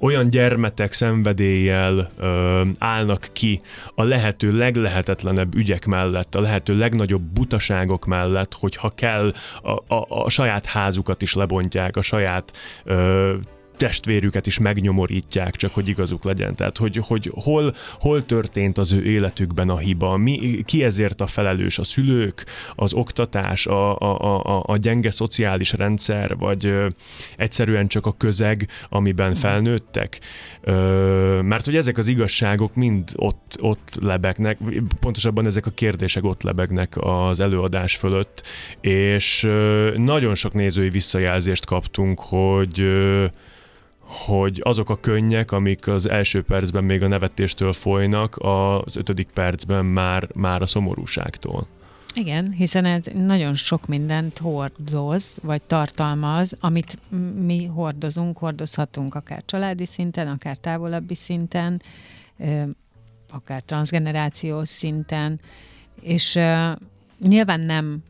olyan 0.00 0.30
gyermetek 0.30 0.92
szenvedéllyel 0.92 2.08
ö, 2.18 2.62
állnak 2.78 3.28
ki 3.32 3.60
a 3.94 4.02
lehető 4.02 4.56
leglehetetlenebb 4.56 5.54
ügyek 5.54 5.86
mellett, 5.86 6.34
a 6.34 6.40
lehető 6.40 6.76
legnagyobb 6.76 7.22
butaságok 7.22 8.06
mellett, 8.06 8.54
hogyha 8.54 8.90
kell, 8.90 9.32
a, 9.62 9.94
a, 9.94 10.06
a 10.08 10.30
saját 10.30 10.66
házukat 10.66 11.22
is 11.22 11.34
lebontják, 11.34 11.96
a 11.96 12.02
saját 12.02 12.52
ö, 12.84 13.34
testvérüket 13.76 14.46
is 14.46 14.58
megnyomorítják, 14.58 15.56
csak 15.56 15.74
hogy 15.74 15.88
igazuk 15.88 16.24
legyen. 16.24 16.54
Tehát, 16.54 16.76
hogy, 16.76 16.96
hogy 16.96 17.30
hol, 17.34 17.74
hol 18.00 18.26
történt 18.26 18.78
az 18.78 18.92
ő 18.92 19.04
életükben 19.04 19.68
a 19.68 19.78
hiba, 19.78 20.16
mi, 20.16 20.62
ki 20.64 20.84
ezért 20.84 21.20
a 21.20 21.26
felelős, 21.26 21.78
a 21.78 21.84
szülők, 21.84 22.44
az 22.74 22.92
oktatás, 22.92 23.66
a, 23.66 23.98
a, 23.98 24.38
a, 24.44 24.62
a 24.66 24.76
gyenge 24.76 25.10
szociális 25.10 25.72
rendszer, 25.72 26.36
vagy 26.36 26.66
ö, 26.66 26.88
egyszerűen 27.36 27.86
csak 27.88 28.06
a 28.06 28.16
közeg, 28.16 28.68
amiben 28.88 29.34
felnőttek. 29.34 30.20
Ö, 30.60 31.40
mert 31.42 31.64
hogy 31.64 31.76
ezek 31.76 31.98
az 31.98 32.08
igazságok 32.08 32.74
mind 32.74 33.10
ott, 33.16 33.56
ott 33.60 33.98
lebegnek, 34.00 34.58
pontosabban 35.00 35.46
ezek 35.46 35.66
a 35.66 35.70
kérdések 35.70 36.24
ott 36.24 36.42
lebegnek 36.42 36.96
az 36.96 37.40
előadás 37.40 37.96
fölött, 37.96 38.42
és 38.80 39.42
ö, 39.42 39.92
nagyon 39.96 40.34
sok 40.34 40.52
nézői 40.52 40.88
visszajelzést 40.88 41.66
kaptunk, 41.66 42.20
hogy 42.20 42.80
hogy 44.12 44.60
azok 44.64 44.90
a 44.90 45.00
könnyek, 45.00 45.52
amik 45.52 45.88
az 45.88 46.08
első 46.08 46.42
percben 46.42 46.84
még 46.84 47.02
a 47.02 47.08
nevetéstől 47.08 47.72
folynak, 47.72 48.36
az 48.38 48.96
ötödik 48.96 49.28
percben 49.28 49.84
már, 49.84 50.28
már 50.34 50.62
a 50.62 50.66
szomorúságtól. 50.66 51.66
Igen, 52.14 52.52
hiszen 52.52 52.84
ez 52.84 53.04
nagyon 53.14 53.54
sok 53.54 53.86
mindent 53.86 54.38
hordoz, 54.38 55.34
vagy 55.42 55.62
tartalmaz, 55.62 56.56
amit 56.60 56.98
mi 57.44 57.64
hordozunk, 57.64 58.38
hordozhatunk 58.38 59.14
akár 59.14 59.42
családi 59.44 59.86
szinten, 59.86 60.28
akár 60.28 60.56
távolabbi 60.56 61.14
szinten, 61.14 61.82
akár 63.30 63.62
transgenerációs 63.62 64.68
szinten, 64.68 65.40
és 66.00 66.38
nyilván 67.18 67.60
nem 67.60 68.02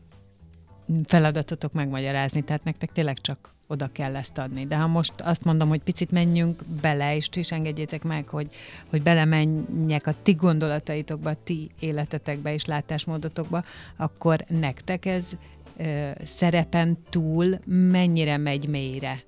feladatotok 1.05 1.73
megmagyarázni, 1.73 2.43
tehát 2.43 2.63
nektek 2.63 2.91
tényleg 2.91 3.21
csak 3.21 3.52
oda 3.73 3.89
kell 3.91 4.15
ezt 4.15 4.37
adni. 4.37 4.65
De 4.67 4.77
ha 4.77 4.87
most 4.87 5.13
azt 5.17 5.43
mondom, 5.43 5.69
hogy 5.69 5.81
picit 5.81 6.11
menjünk 6.11 6.63
bele, 6.81 7.15
és 7.15 7.29
is 7.33 7.51
engedjétek 7.51 8.03
meg, 8.03 8.27
hogy, 8.27 8.49
hogy 8.89 9.01
belemenjek 9.01 10.07
a 10.07 10.13
ti 10.23 10.33
gondolataitokba, 10.33 11.29
a 11.29 11.37
ti 11.43 11.69
életetekbe 11.79 12.53
és 12.53 12.65
látásmódotokba, 12.65 13.63
akkor 13.95 14.45
nektek 14.47 15.05
ez 15.05 15.31
ö, 15.77 16.09
szerepen 16.23 16.97
túl 17.09 17.59
mennyire 17.65 18.37
megy 18.37 18.67
mélyre 18.67 19.19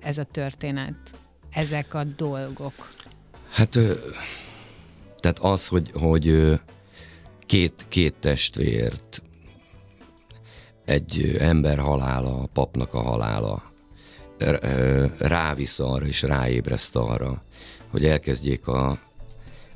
ez 0.00 0.18
a 0.18 0.24
történet, 0.24 0.94
ezek 1.50 1.94
a 1.94 2.04
dolgok? 2.04 2.92
Hát, 3.50 3.76
ö, 3.76 3.94
tehát 5.20 5.38
az, 5.38 5.66
hogy, 5.66 5.90
hogy 5.94 6.58
két, 7.46 7.84
két 7.88 8.14
testvért 8.14 9.22
egy 10.84 11.36
ember 11.38 11.78
halála, 11.78 12.42
a 12.42 12.48
papnak 12.52 12.94
a 12.94 13.02
halála 13.02 13.72
rávisz 15.18 15.78
arra 15.78 16.06
és 16.06 16.22
ráébreszt 16.22 16.96
arra, 16.96 17.42
hogy 17.90 18.04
elkezdjék 18.04 18.66
a, 18.66 18.90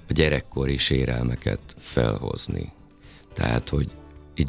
a 0.08 0.12
gyerekkori 0.12 0.76
sérelmeket 0.76 1.60
felhozni. 1.76 2.72
Tehát, 3.32 3.68
hogy 3.68 3.90
így 4.34 4.48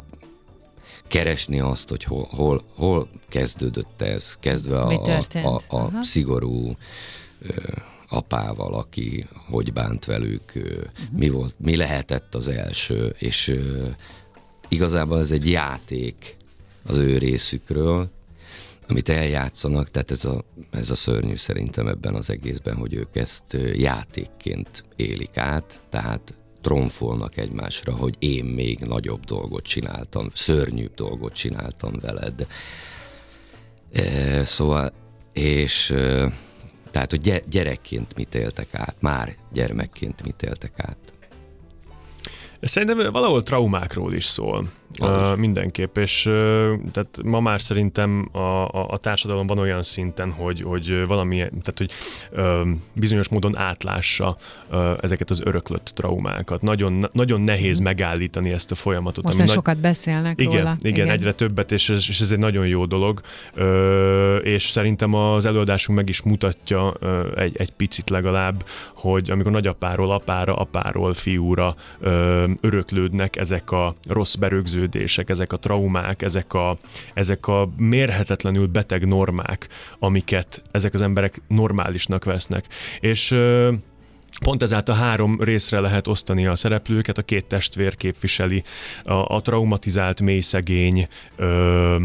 keresni 1.06 1.60
azt, 1.60 1.88
hogy 1.88 2.04
hol, 2.04 2.28
hol, 2.30 2.64
hol 2.74 3.08
kezdődött 3.28 4.02
ez, 4.02 4.36
kezdve 4.40 4.80
a, 4.80 5.02
a, 5.32 5.60
a, 5.68 5.76
a 5.76 5.90
szigorú 6.00 6.76
ö, 7.40 7.54
apával, 8.08 8.74
aki 8.74 9.26
hogy 9.50 9.72
bánt 9.72 10.04
velük, 10.04 10.54
ö, 10.54 10.60
uh-huh. 10.60 10.84
mi, 11.12 11.28
volt, 11.28 11.54
mi 11.58 11.76
lehetett 11.76 12.34
az 12.34 12.48
első, 12.48 13.14
és 13.18 13.48
ö, 13.48 13.86
igazából 14.68 15.18
ez 15.18 15.30
egy 15.30 15.50
játék, 15.50 16.36
az 16.82 16.96
ő 16.96 17.18
részükről, 17.18 18.10
amit 18.88 19.08
eljátszanak, 19.08 19.90
tehát 19.90 20.10
ez 20.10 20.24
a, 20.24 20.44
ez 20.70 20.90
a 20.90 20.94
szörnyű 20.94 21.34
szerintem 21.34 21.86
ebben 21.86 22.14
az 22.14 22.30
egészben, 22.30 22.76
hogy 22.76 22.94
ők 22.94 23.16
ezt 23.16 23.56
játékként 23.74 24.84
élik 24.96 25.36
át, 25.36 25.80
tehát 25.90 26.34
tromfolnak 26.60 27.36
egymásra, 27.36 27.92
hogy 27.92 28.14
én 28.18 28.44
még 28.44 28.78
nagyobb 28.78 29.24
dolgot 29.24 29.64
csináltam, 29.64 30.30
szörnyűbb 30.34 30.94
dolgot 30.94 31.32
csináltam 31.34 31.92
veled. 32.00 32.46
E, 33.92 34.44
szóval, 34.44 34.92
és 35.32 35.90
e, 35.90 36.32
tehát, 36.90 37.10
hogy 37.10 37.42
gyerekként 37.48 38.16
mit 38.16 38.34
éltek 38.34 38.74
át, 38.74 38.96
már 39.00 39.36
gyermekként 39.52 40.22
mit 40.22 40.42
éltek 40.42 40.72
át. 40.76 40.96
Szerintem 42.60 43.12
valahol 43.12 43.42
traumákról 43.42 44.14
is 44.14 44.24
szól. 44.24 44.70
Uh, 44.98 45.36
mindenképp, 45.36 45.96
és 45.96 46.22
tehát 46.92 47.18
ma 47.22 47.40
már 47.40 47.60
szerintem 47.60 48.28
a, 48.32 48.38
a, 48.38 48.86
a 48.88 48.98
társadalom 48.98 49.46
van 49.46 49.58
olyan 49.58 49.82
szinten, 49.82 50.30
hogy, 50.30 50.60
hogy 50.60 51.06
valami, 51.06 51.36
tehát 51.36 51.74
hogy 51.74 51.90
uh, 52.32 52.68
bizonyos 52.92 53.28
módon 53.28 53.56
átlássa 53.56 54.36
uh, 54.70 54.90
ezeket 55.00 55.30
az 55.30 55.40
öröklött 55.44 55.92
traumákat. 55.94 56.62
Nagyon, 56.62 57.08
nagyon 57.12 57.40
nehéz 57.40 57.80
mm. 57.80 57.84
megállítani 57.84 58.50
ezt 58.50 58.70
a 58.70 58.74
folyamatot. 58.74 59.24
Most 59.24 59.36
már 59.36 59.46
nagy... 59.46 59.56
sokat 59.56 59.78
beszélnek 59.78 60.40
igen, 60.40 60.52
róla. 60.52 60.76
Igen, 60.80 60.92
igen, 60.92 61.08
egyre 61.08 61.32
többet, 61.32 61.72
és 61.72 61.88
ez, 61.88 62.04
és 62.08 62.20
ez 62.20 62.32
egy 62.32 62.38
nagyon 62.38 62.66
jó 62.66 62.84
dolog, 62.84 63.20
uh, 63.56 64.36
és 64.42 64.62
szerintem 64.70 65.14
az 65.14 65.44
előadásunk 65.44 65.98
meg 65.98 66.08
is 66.08 66.22
mutatja 66.22 66.92
uh, 67.00 67.18
egy, 67.36 67.56
egy 67.56 67.72
picit 67.72 68.10
legalább, 68.10 68.64
hogy 68.92 69.30
amikor 69.30 69.52
nagyapáról 69.52 70.10
apára, 70.10 70.56
apáról 70.56 71.14
fiúra 71.14 71.74
uh, 72.00 72.42
öröklődnek 72.60 73.36
ezek 73.36 73.70
a 73.70 73.94
rossz 74.08 74.34
berögző 74.34 74.79
érződések, 74.80 75.28
ezek 75.28 75.52
a 75.52 75.56
traumák, 75.56 76.22
ezek 76.22 76.54
a, 76.54 76.76
ezek 77.14 77.46
a 77.46 77.68
mérhetetlenül 77.76 78.66
beteg 78.66 79.06
normák, 79.06 79.68
amiket 79.98 80.62
ezek 80.70 80.94
az 80.94 81.02
emberek 81.02 81.40
normálisnak 81.48 82.24
vesznek. 82.24 82.66
És 83.00 83.34
Pont 84.44 84.62
ezáltal 84.62 84.94
három 84.94 85.40
részre 85.40 85.80
lehet 85.80 86.06
osztani 86.06 86.46
a 86.46 86.56
szereplőket, 86.56 87.18
a 87.18 87.22
két 87.22 87.44
testvér 87.44 87.96
képviseli 87.96 88.62
a, 89.04 89.12
a 89.12 89.40
traumatizált, 89.42 90.20
mélyszegény, 90.20 91.08
ö, 91.36 91.96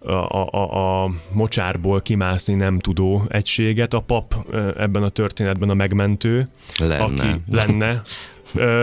a, 0.00 0.56
a, 0.56 1.04
a 1.04 1.10
mocsárból 1.32 2.00
kimászni 2.00 2.54
nem 2.54 2.78
tudó 2.78 3.24
egységet. 3.28 3.94
A 3.94 4.00
pap 4.00 4.54
ebben 4.76 5.02
a 5.02 5.08
történetben 5.08 5.70
a 5.70 5.74
megmentő, 5.74 6.48
lenne. 6.78 7.02
aki 7.02 7.40
lenne, 7.50 8.02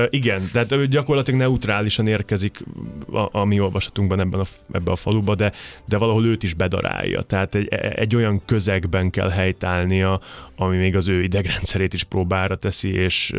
Igen, 0.09 0.49
de 0.51 0.65
gyakorlatilag 0.85 1.39
neutrálisan 1.39 2.07
érkezik 2.07 2.63
a, 3.11 3.39
a 3.39 3.45
mi 3.45 3.59
olvasatunkban 3.59 4.19
ebben 4.19 4.39
a, 4.39 4.43
ebbe 4.71 4.91
a 4.91 4.95
faluba, 4.95 5.35
de, 5.35 5.51
de 5.85 5.97
valahol 5.97 6.25
őt 6.25 6.43
is 6.43 6.53
bedarálja. 6.53 7.21
Tehát 7.21 7.55
egy, 7.55 7.67
egy 7.73 8.15
olyan 8.15 8.41
közegben 8.45 9.09
kell 9.09 9.29
helytállnia, 9.29 10.21
ami 10.55 10.77
még 10.77 10.95
az 10.95 11.07
ő 11.07 11.23
idegrendszerét 11.23 11.93
is 11.93 12.03
próbára 12.03 12.55
teszi, 12.55 12.93
és 12.93 13.33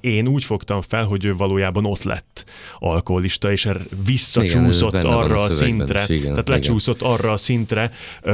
én 0.00 0.28
úgy 0.28 0.44
fogtam 0.44 0.80
fel, 0.80 1.04
hogy 1.04 1.24
ő 1.24 1.34
valójában 1.34 1.84
ott 1.84 2.02
lett 2.02 2.44
alkoholista, 2.78 3.52
és 3.52 3.66
er 3.66 3.80
visszacsúszott 4.06 4.94
igen, 4.94 5.06
arra 5.06 5.34
a, 5.34 5.44
a 5.44 5.50
szintre, 5.50 6.02
is, 6.02 6.08
igen, 6.08 6.30
tehát 6.30 6.48
igen. 6.48 6.60
lecsúszott 6.60 7.02
arra 7.02 7.32
a 7.32 7.36
szintre, 7.36 7.92
uh, 8.22 8.32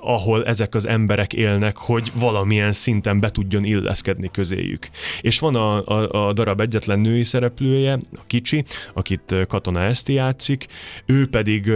ahol 0.00 0.44
ezek 0.44 0.74
az 0.74 0.86
emberek 0.86 1.32
élnek, 1.32 1.76
hogy 1.76 2.12
valamilyen 2.14 2.72
szinten 2.72 3.20
be 3.20 3.30
tudjon 3.30 3.64
illeszkedni 3.64 4.30
közéjük. 4.32 4.88
És 5.20 5.38
van 5.38 5.54
a, 5.54 5.86
a, 5.86 6.26
a 6.28 6.32
darab 6.34 6.60
egyetlen 6.60 7.00
női 7.00 7.24
szereplője, 7.24 7.98
a 8.14 8.22
kicsi, 8.26 8.64
akit 8.92 9.34
Katona 9.48 9.80
Eszti 9.80 10.12
játszik, 10.12 10.66
ő 11.06 11.28
pedig 11.28 11.72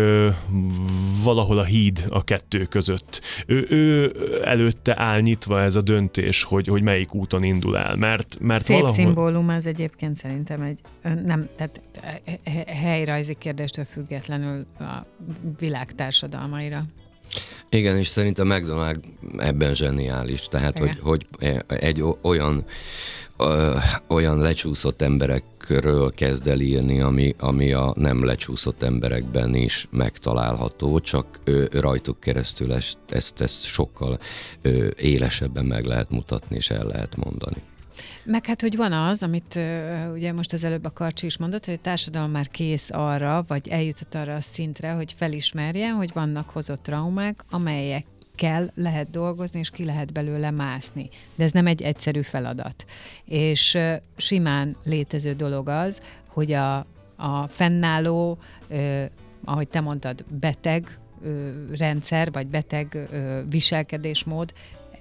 valahol 1.22 1.58
a 1.58 1.64
híd 1.64 2.04
a 2.08 2.24
kettő 2.24 2.64
között. 2.64 3.20
Ő, 3.46 3.66
ő 3.70 4.12
előtte 4.44 5.00
áll 5.00 5.20
nyitva 5.20 5.60
ez 5.60 5.74
a 5.74 5.82
döntés, 5.82 6.42
hogy, 6.42 6.66
hogy 6.66 6.82
melyik 6.82 7.14
úton 7.14 7.42
indul 7.42 7.78
el, 7.78 7.96
mert, 7.96 8.36
mert 8.40 8.64
Szép 8.64 8.76
valahol... 8.76 8.96
szimbólum 8.96 9.50
ez 9.50 9.66
egyébként 9.66 10.16
szerintem 10.16 10.62
egy, 10.62 10.80
nem, 11.02 11.48
tehát 11.56 11.80
helyrajzi 12.66 13.34
kérdéstől 13.38 13.84
függetlenül 13.84 14.66
a 14.78 15.06
világ 15.58 15.92
társadalmaira. 15.92 16.84
Igen, 17.70 17.96
és 17.98 18.08
szerintem 18.08 18.46
McDonald 18.46 19.00
ebben 19.38 19.74
zseniális, 19.74 20.48
tehát 20.48 20.78
hogy, 20.78 20.98
hogy 21.00 21.26
egy 21.66 22.04
olyan 22.22 22.64
ö, 23.36 23.76
olyan 24.08 24.38
lecsúszott 24.38 25.02
emberekről 25.02 26.14
kezd 26.14 26.48
el 26.48 26.60
írni, 26.60 27.00
ami, 27.00 27.34
ami 27.38 27.72
a 27.72 27.92
nem 27.96 28.24
lecsúszott 28.24 28.82
emberekben 28.82 29.54
is 29.54 29.88
megtalálható, 29.90 31.00
csak 31.00 31.26
ő, 31.44 31.68
rajtuk 31.72 32.20
keresztül 32.20 32.72
ezt, 32.72 32.98
ezt, 33.08 33.40
ezt 33.40 33.64
sokkal 33.64 34.18
ö, 34.62 34.88
élesebben 34.96 35.64
meg 35.64 35.84
lehet 35.84 36.10
mutatni 36.10 36.56
és 36.56 36.70
el 36.70 36.84
lehet 36.84 37.16
mondani. 37.16 37.56
Meg 38.30 38.46
hát, 38.46 38.60
hogy 38.60 38.76
van 38.76 38.92
az, 38.92 39.22
amit 39.22 39.58
ugye 40.12 40.32
most 40.32 40.52
az 40.52 40.64
előbb 40.64 40.84
a 40.84 40.92
Karcsi 40.92 41.26
is 41.26 41.38
mondott, 41.38 41.64
hogy 41.64 41.74
a 41.74 41.82
társadalom 41.82 42.30
már 42.30 42.48
kész 42.48 42.90
arra, 42.90 43.44
vagy 43.46 43.68
eljutott 43.68 44.14
arra 44.14 44.34
a 44.34 44.40
szintre, 44.40 44.90
hogy 44.90 45.14
felismerje, 45.18 45.90
hogy 45.90 46.12
vannak 46.12 46.50
hozott 46.50 46.82
traumák, 46.82 47.44
amelyek 47.50 48.04
kell, 48.34 48.70
lehet 48.74 49.10
dolgozni, 49.10 49.58
és 49.58 49.70
ki 49.70 49.84
lehet 49.84 50.12
belőle 50.12 50.50
mászni. 50.50 51.08
De 51.34 51.44
ez 51.44 51.50
nem 51.50 51.66
egy 51.66 51.82
egyszerű 51.82 52.20
feladat. 52.20 52.86
És 53.24 53.78
simán 54.16 54.76
létező 54.84 55.32
dolog 55.32 55.68
az, 55.68 56.00
hogy 56.26 56.52
a, 56.52 56.76
a 57.16 57.48
fennálló, 57.48 58.38
ahogy 59.44 59.68
te 59.68 59.80
mondtad, 59.80 60.24
beteg 60.28 60.98
rendszer, 61.78 62.32
vagy 62.32 62.46
beteg 62.46 63.08
viselkedésmód 63.48 64.52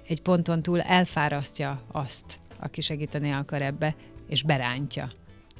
egy 0.08 0.22
ponton 0.22 0.62
túl 0.62 0.80
elfárasztja 0.80 1.80
azt, 1.92 2.38
aki 2.60 2.80
segíteni 2.80 3.30
akar 3.30 3.62
ebbe, 3.62 3.94
és 4.28 4.42
berántja. 4.42 5.10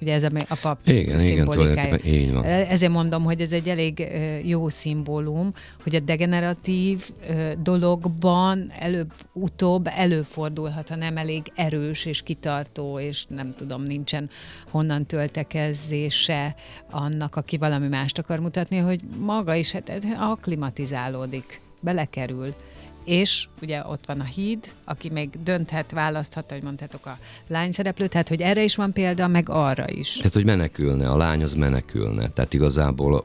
Ugye 0.01 0.15
ez 0.15 0.23
a, 0.23 0.31
a 0.49 0.57
pap 0.63 0.79
igen, 0.85 1.19
szimbolikája. 1.19 1.95
Igen, 1.95 2.15
így 2.15 2.33
van. 2.33 2.45
Ezért 2.45 2.93
mondom, 2.93 3.25
hogy 3.25 3.41
ez 3.41 3.53
egy 3.53 3.69
elég 3.69 4.09
jó 4.45 4.69
szimbólum, 4.69 5.53
hogy 5.83 5.95
a 5.95 6.01
degeneratív 6.01 7.11
dologban 7.63 8.73
előbb-utóbb 8.79 9.87
előfordulhat, 9.87 10.89
ha 10.89 10.97
nem 10.97 11.17
elég 11.17 11.53
erős 11.55 12.05
és 12.05 12.23
kitartó, 12.23 12.99
és 12.99 13.25
nem 13.29 13.55
tudom, 13.57 13.83
nincsen 13.83 14.31
honnan 14.71 15.05
töltekezése 15.05 16.55
annak, 16.91 17.37
aki 17.37 17.57
valami 17.57 17.89
mást 17.89 18.19
akar 18.19 18.39
mutatni, 18.39 18.77
hogy 18.77 19.01
maga 19.21 19.55
is 19.55 19.73
hát, 19.73 20.07
akklimatizálódik, 20.19 21.61
belekerül 21.81 22.55
és 23.09 23.49
ugye 23.63 23.83
ott 23.87 24.07
van 24.07 24.21
a 24.21 24.25
híd, 24.25 24.73
aki 24.85 25.11
még 25.11 25.43
dönthet, 25.43 25.91
választhat, 25.91 26.51
hogy 26.51 26.63
mondhatok 26.63 27.07
a 27.07 27.19
lány 27.47 27.73
szereplő, 27.73 28.07
tehát 28.07 28.29
hogy 28.29 28.41
erre 28.41 28.63
is 28.63 28.77
van 28.77 28.93
példa, 28.93 29.27
meg 29.27 29.49
arra 29.49 29.91
is. 29.91 30.17
Tehát, 30.17 30.33
hogy 30.33 30.45
menekülne, 30.45 31.09
a 31.09 31.17
lány 31.17 31.43
az 31.43 31.55
menekülne. 31.55 32.29
Tehát 32.29 32.55
igazából 32.55 33.25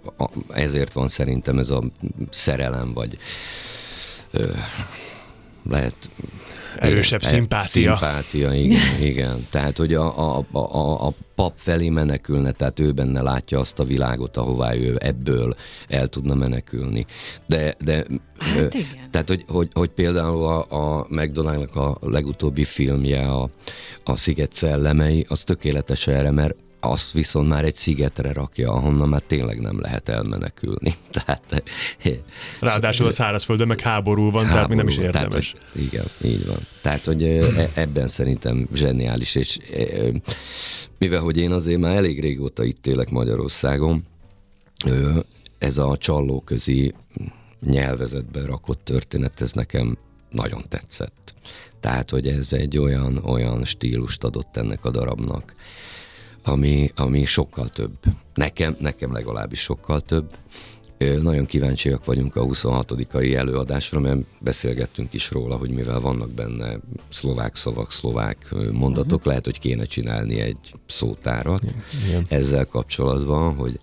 ezért 0.50 0.94
van 0.94 1.08
szerintem 1.08 1.58
ez 1.58 1.70
a 1.70 1.84
szerelem, 2.30 2.94
vagy 2.94 3.18
ö, 4.32 4.52
lehet 5.70 5.96
erősebb 6.80 7.22
igen, 7.22 7.34
szimpátia. 7.34 7.98
Szimpátia, 7.98 8.54
igen, 8.54 9.02
igen. 9.12 9.48
Tehát, 9.50 9.78
hogy 9.78 9.94
a, 9.94 10.38
a, 10.38 10.46
a, 10.52 11.08
a 11.08 11.14
pap 11.36 11.54
felé 11.56 11.90
menekülne, 11.90 12.52
tehát 12.52 12.80
ő 12.80 12.92
benne 12.92 13.22
látja 13.22 13.60
azt 13.60 13.80
a 13.80 13.84
világot, 13.84 14.38
ahová 14.38 14.76
ő 14.76 14.98
ebből 15.00 15.56
el 15.88 16.08
tudna 16.08 16.34
menekülni. 16.34 17.06
De, 17.46 17.76
de 17.80 18.06
hát 18.38 18.74
igen. 18.74 19.10
tehát, 19.12 19.28
hogy, 19.28 19.44
hogy, 19.48 19.68
hogy 19.74 19.90
például 19.90 20.44
a, 20.44 20.66
a 20.70 21.06
McDonaldnak 21.10 21.76
a 21.76 21.98
legutóbbi 22.02 22.64
filmje, 22.64 23.28
a, 23.28 23.50
a 24.04 24.16
Sziget 24.16 24.54
szellemei, 24.54 25.26
az 25.30 25.44
tökéletes 25.44 26.08
erre, 26.08 26.32
mert 26.32 26.56
azt 26.86 27.12
viszont 27.12 27.48
már 27.48 27.64
egy 27.64 27.76
szigetre 27.76 28.34
rakja, 28.34 28.72
ahonnan 28.72 29.10
már 29.10 29.22
tényleg 29.22 29.60
nem 29.60 29.82
lehet 29.82 30.10
elmenekülni. 30.10 30.94
Tehát, 31.26 31.64
Ráadásul 32.60 33.08
a 33.08 33.12
szárazföldön 33.12 33.68
meg 33.68 33.80
háború 33.80 34.32
van, 34.32 34.46
háború, 34.46 34.54
tehát 34.54 34.70
mi 34.70 34.76
nem 34.76 34.88
is 34.88 34.98
érdemes. 34.98 35.52
Tehát, 35.52 35.72
hogy, 35.74 35.82
igen, 35.82 36.06
így 36.22 36.46
van. 36.46 36.58
Tehát, 36.82 37.06
hogy 37.06 37.24
e, 37.24 37.70
ebben 37.74 38.08
szerintem 38.08 38.68
zseniális, 38.74 39.36
és 39.36 39.58
mivel, 41.00 41.22
hogy 41.22 41.38
én 41.38 41.52
azért 41.52 41.80
már 41.80 41.96
elég 41.96 42.20
régóta 42.20 42.64
itt 42.64 42.88
élek 42.88 43.10
Magyarországon, 43.10 44.04
ez 45.58 45.78
a 45.78 45.98
csallóközi 45.98 46.94
nyelvezetbe 47.60 48.46
rakott 48.46 48.82
történet, 48.84 49.42
ez 49.42 49.52
nekem 49.52 49.98
nagyon 50.30 50.64
tetszett. 50.70 51.34
Tehát, 51.80 52.10
hogy 52.10 52.28
ez 52.28 52.54
egy 52.54 52.78
olyan, 52.78 53.18
olyan 53.18 53.66
stílust 53.66 54.24
adott 54.24 54.58
ennek 54.58 54.86
a 54.86 54.92
darabnak, 54.92 55.56
ami, 56.44 56.92
ami 56.96 57.26
sokkal 57.26 57.70
több. 57.70 57.98
Nekem, 58.34 58.76
nekem 58.80 59.14
legalábbis 59.14 59.60
sokkal 59.60 60.02
több. 60.02 60.36
Nagyon 61.22 61.46
kíváncsiak 61.46 62.06
vagyunk 62.06 62.36
a 62.36 62.46
26-ai 62.46 63.36
előadásra, 63.36 64.00
mert 64.00 64.20
beszélgettünk 64.40 65.14
is 65.14 65.32
róla, 65.32 65.56
hogy 65.56 65.70
mivel 65.70 66.00
vannak 66.00 66.30
benne 66.30 66.80
szlovák 67.10 67.56
szavak, 67.56 67.92
szlovák 67.92 68.48
mondatok, 68.72 69.12
uh-huh. 69.12 69.26
lehet, 69.26 69.46
hogy 69.46 69.60
kéne 69.60 69.84
csinálni 69.84 70.40
egy 70.40 70.74
szótárat 70.86 71.62
Igen. 72.08 72.26
ezzel 72.28 72.66
kapcsolatban, 72.66 73.56
hogy, 73.56 73.80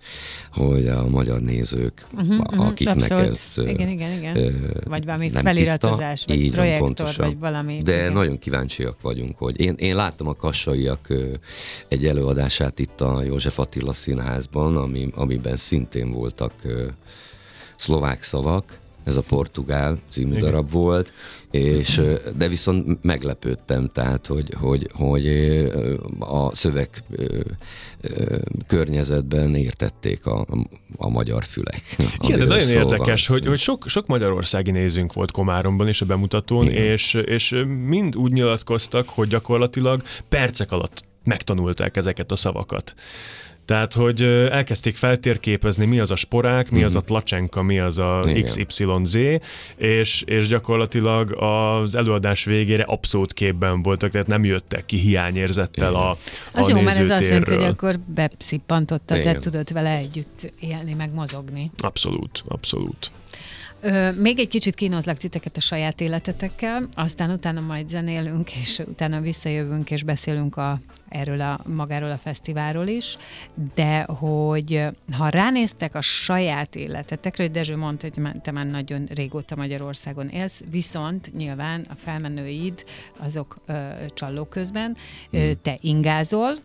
hogy 0.52 0.88
a 0.88 1.08
magyar 1.08 1.40
nézők, 1.40 2.06
uh-huh, 2.14 2.66
akiknek 2.68 2.96
abszolút. 2.96 3.26
ez 3.26 3.54
igen, 3.56 3.88
igen, 3.88 4.12
igen. 4.12 4.54
vagy 4.84 5.04
valami 5.04 5.28
nem 5.28 5.42
feliratozás, 5.42 6.24
tiszta, 6.24 6.42
vagy 6.42 6.52
projektor, 6.52 6.86
pontosan. 6.86 7.26
vagy 7.26 7.38
valami. 7.38 7.78
De 7.84 7.94
igen. 7.94 8.12
nagyon 8.12 8.38
kíváncsiak 8.38 9.00
vagyunk, 9.00 9.38
hogy 9.38 9.60
én, 9.60 9.74
én 9.78 9.94
láttam 9.94 10.28
a 10.28 10.34
kassaiak 10.34 11.08
egy 11.88 12.06
előadását 12.06 12.78
itt 12.78 13.00
a 13.00 13.22
József 13.22 13.58
Attila 13.58 13.92
Színházban, 13.92 14.76
ami, 14.76 15.08
amiben 15.14 15.56
szintén 15.56 16.12
voltak 16.12 16.52
szlovák 17.80 18.22
szavak, 18.22 18.78
ez 19.04 19.16
a 19.16 19.22
portugál 19.22 19.98
című 20.08 20.36
Igen. 20.36 20.44
darab 20.44 20.70
volt, 20.70 21.12
és, 21.50 22.02
de 22.36 22.48
viszont 22.48 23.02
meglepődtem, 23.02 23.90
tehát, 23.92 24.26
hogy, 24.26 24.54
hogy, 24.60 24.88
hogy 24.92 25.26
a 26.18 26.54
szöveg 26.54 26.88
környezetben 28.66 29.54
értették 29.54 30.26
a, 30.26 30.46
a 30.96 31.08
magyar 31.08 31.44
fülek. 31.44 31.82
Igen, 32.20 32.38
de 32.38 32.44
nagyon 32.44 32.68
érdekes, 32.68 33.26
hogy, 33.26 33.46
hogy 33.46 33.58
sok, 33.58 33.88
sok 33.88 34.06
magyarországi 34.06 34.70
nézőnk 34.70 35.12
volt 35.12 35.30
Komáromban 35.30 35.88
és 35.88 36.00
a 36.00 36.06
bemutatón, 36.06 36.68
és, 36.68 37.14
és 37.14 37.64
mind 37.86 38.16
úgy 38.16 38.32
nyilatkoztak, 38.32 39.08
hogy 39.08 39.28
gyakorlatilag 39.28 40.02
percek 40.28 40.72
alatt 40.72 41.04
megtanulták 41.24 41.96
ezeket 41.96 42.32
a 42.32 42.36
szavakat. 42.36 42.94
Tehát, 43.70 43.94
hogy 43.94 44.22
elkezdték 44.50 44.96
feltérképezni, 44.96 45.86
mi 45.86 45.98
az 45.98 46.10
a 46.10 46.16
sporák, 46.16 46.70
mi 46.70 46.82
az 46.82 46.94
a 46.94 46.98
mhm. 46.98 47.06
tlacsenka, 47.06 47.62
mi 47.62 47.78
az 47.78 47.98
a. 47.98 48.24
XYZ, 48.44 49.18
és, 49.76 50.22
és 50.22 50.48
gyakorlatilag 50.48 51.32
az 51.42 51.94
előadás 51.94 52.44
végére 52.44 52.82
abszolút 52.82 53.32
képben 53.32 53.82
voltak, 53.82 54.10
tehát 54.10 54.26
nem 54.26 54.44
jöttek 54.44 54.86
ki 54.86 54.96
hiányérzettel 54.96 55.94
a, 55.94 56.10
a 56.10 56.16
Az 56.52 56.68
jó, 56.68 56.80
mert 56.80 56.96
ez 56.96 57.10
azt 57.10 57.22
jelenti, 57.22 57.54
hogy 57.54 57.64
akkor 57.64 57.98
beszippantotta, 57.98 59.18
tehát 59.18 59.40
tudott 59.40 59.68
vele 59.68 59.96
együtt 59.96 60.52
élni, 60.60 60.94
meg 60.94 61.14
mozogni. 61.14 61.70
Abszolút, 61.76 62.44
abszolút. 62.48 63.10
Ö, 63.82 64.10
még 64.12 64.38
egy 64.38 64.48
kicsit 64.48 64.74
kínozlak 64.74 65.16
titeket 65.16 65.56
a 65.56 65.60
saját 65.60 66.00
életetekkel, 66.00 66.88
aztán 66.92 67.30
utána 67.30 67.60
majd 67.60 67.88
zenélünk, 67.88 68.56
és 68.56 68.78
utána 68.78 69.20
visszajövünk, 69.20 69.90
és 69.90 70.02
beszélünk 70.02 70.56
a, 70.56 70.80
erről 71.08 71.40
a 71.40 71.60
magáról 71.66 72.10
a 72.10 72.18
fesztiválról 72.18 72.86
is, 72.86 73.16
de 73.74 74.02
hogy 74.02 74.84
ha 75.12 75.28
ránéztek 75.28 75.94
a 75.94 76.00
saját 76.00 76.76
életetekre, 76.76 77.42
hogy 77.42 77.52
Dezső 77.52 77.76
mondta, 77.76 78.08
hogy 78.12 78.40
te 78.42 78.50
már 78.50 78.66
nagyon 78.66 79.06
régóta 79.14 79.56
Magyarországon 79.56 80.28
élsz, 80.28 80.62
viszont 80.70 81.32
nyilván 81.36 81.86
a 81.88 81.94
felmenőid 82.04 82.84
azok 83.18 83.56
ö, 83.66 83.72
csallók 84.14 84.50
közben, 84.50 84.96
ö, 85.30 85.38
hmm. 85.38 85.52
te 85.62 85.78
ingázol, 85.80 86.58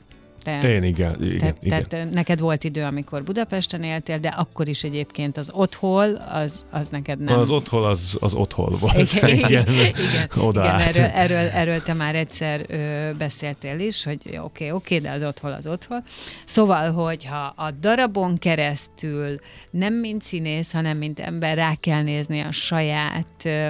te, 0.45 0.73
Én 0.73 0.83
igen, 0.83 1.23
igen, 1.23 1.37
te, 1.37 1.53
igen. 1.61 1.87
Tehát 1.87 2.13
neked 2.13 2.39
volt 2.39 2.63
idő, 2.63 2.83
amikor 2.83 3.23
Budapesten 3.23 3.83
éltél, 3.83 4.19
de 4.19 4.27
akkor 4.27 4.67
is 4.67 4.83
egyébként 4.83 5.37
az 5.37 5.49
otthol, 5.53 6.15
az, 6.15 6.65
az 6.71 6.87
neked 6.87 7.19
nem. 7.19 7.39
Az 7.39 7.49
otthol, 7.49 7.85
az, 7.85 8.17
az 8.19 8.33
otthol 8.33 8.75
volt. 8.79 9.13
Igen, 9.13 9.29
igen, 9.29 9.67
igen, 9.67 9.93
Oda 10.37 10.63
igen 10.63 10.79
erről, 10.79 11.05
erről, 11.05 11.49
erről 11.49 11.81
te 11.81 11.93
már 11.93 12.15
egyszer 12.15 12.65
ö, 12.67 13.09
beszéltél 13.17 13.79
is, 13.79 14.03
hogy 14.03 14.19
oké, 14.25 14.37
okay, 14.37 14.71
oké, 14.71 14.95
okay, 14.97 14.99
de 14.99 15.15
az 15.15 15.23
otthol 15.23 15.51
az 15.51 15.67
otthol. 15.67 16.03
Szóval, 16.45 16.91
hogyha 16.91 17.53
a 17.55 17.71
darabon 17.71 18.37
keresztül 18.37 19.39
nem 19.71 19.93
mint 19.93 20.21
színész, 20.21 20.71
hanem 20.71 20.97
mint 20.97 21.19
ember 21.19 21.57
rá 21.57 21.73
kell 21.79 22.01
nézni 22.01 22.39
a 22.39 22.51
saját 22.51 23.41
ö, 23.43 23.67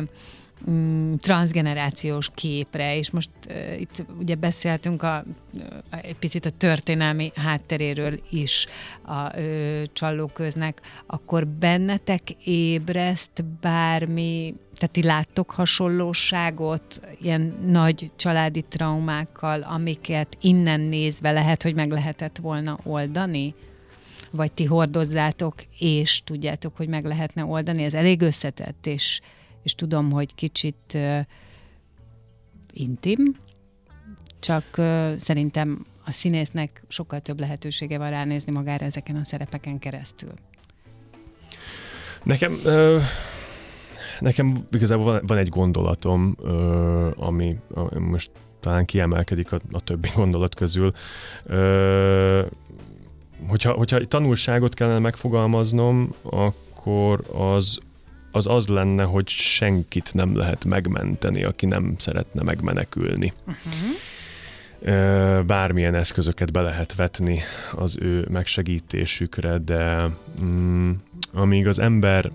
mm, 0.70 1.14
transgenerációs 1.14 2.32
képre, 2.34 2.98
és 2.98 3.10
most 3.10 3.30
uh, 3.48 3.80
itt 3.80 4.04
ugye 4.20 4.36
beszéltünk 4.36 5.04
a, 5.04 5.24
uh, 5.54 5.62
egy 6.02 6.16
picit 6.16 6.46
a 6.46 6.50
történelmi 6.50 7.32
hátteréről 7.36 8.20
is 8.30 8.68
a 9.02 9.38
uh, 9.40 9.84
csallóköznek, 9.94 10.82
akkor 11.06 11.48
bennetek 11.48 12.22
ébreszt 12.44 13.44
bármi, 13.62 14.56
tehát 14.76 14.94
ti 14.94 15.04
láttok 15.04 15.52
hasonlóságot 15.52 17.02
ilyen 17.22 17.56
nagy 17.66 18.12
családi 18.16 18.62
traumákkal, 18.62 19.62
amiket 19.62 20.38
innen 20.42 20.80
nézve 20.80 21.32
lehet, 21.32 21.64
hogy 21.64 21.76
meg 21.76 21.92
lehetett 21.92 22.38
volna 22.38 22.80
oldani? 22.84 23.54
Vagy 24.32 24.52
ti 24.52 24.66
hordozzátok, 24.66 25.56
és 25.80 26.22
tudjátok, 26.24 26.78
hogy 26.78 26.88
meg 26.88 27.06
lehetne 27.06 27.46
oldani? 27.46 27.84
Ez 27.84 27.94
elég 27.94 28.22
összetett, 28.22 28.86
és 28.86 29.20
és 29.66 29.76
tudom, 29.76 30.12
hogy 30.12 30.36
kicsit 30.36 30.94
uh, 30.94 31.20
intim, 32.74 33.36
csak 34.40 34.64
uh, 34.78 35.16
szerintem 35.16 35.86
a 36.06 36.12
színésznek 36.12 36.84
sokkal 36.88 37.20
több 37.20 37.40
lehetősége 37.40 37.98
van 37.98 38.10
ránézni 38.10 38.52
magára 38.52 38.86
ezeken 38.86 39.16
a 39.16 39.24
szerepeken 39.24 39.80
keresztül. 39.80 40.32
Nekem, 42.24 42.54
uh, 42.66 43.02
nekem 44.20 44.54
igazából 44.72 45.06
van, 45.06 45.22
van 45.28 45.38
egy 45.38 45.50
gondolatom, 45.50 46.36
uh, 46.40 47.28
ami, 47.28 47.60
ami 47.74 48.08
most 48.08 48.32
talán 48.60 48.86
kiemelkedik 48.86 49.52
a, 49.52 49.60
a 49.72 49.80
többi 49.80 50.10
gondolat 50.16 50.56
közül. 50.56 50.92
Uh, 51.46 52.46
hogyha, 53.48 53.72
hogyha 53.72 54.06
tanulságot 54.06 54.74
kellene 54.74 55.00
megfogalmaznom, 55.00 56.14
akkor 56.24 57.24
az 57.34 57.80
az 58.36 58.48
az 58.48 58.68
lenne, 58.68 59.04
hogy 59.04 59.28
senkit 59.28 60.14
nem 60.14 60.38
lehet 60.38 60.66
megmenteni, 60.66 61.44
aki 61.44 61.66
nem 61.66 61.94
szeretne 61.98 62.44
megmenekülni. 62.44 63.34
Uh-huh. 63.48 65.46
Bármilyen 65.46 65.96
eszközöket 65.96 66.52
be 66.52 66.62
lehet 66.62 66.96
vetni 66.96 67.42
az 67.76 67.98
ő 68.02 68.28
megsegítésükre, 68.32 69.58
de 69.58 70.10
mm, 70.42 70.92
amíg 71.34 71.68
az 71.68 71.80
ember 71.80 72.32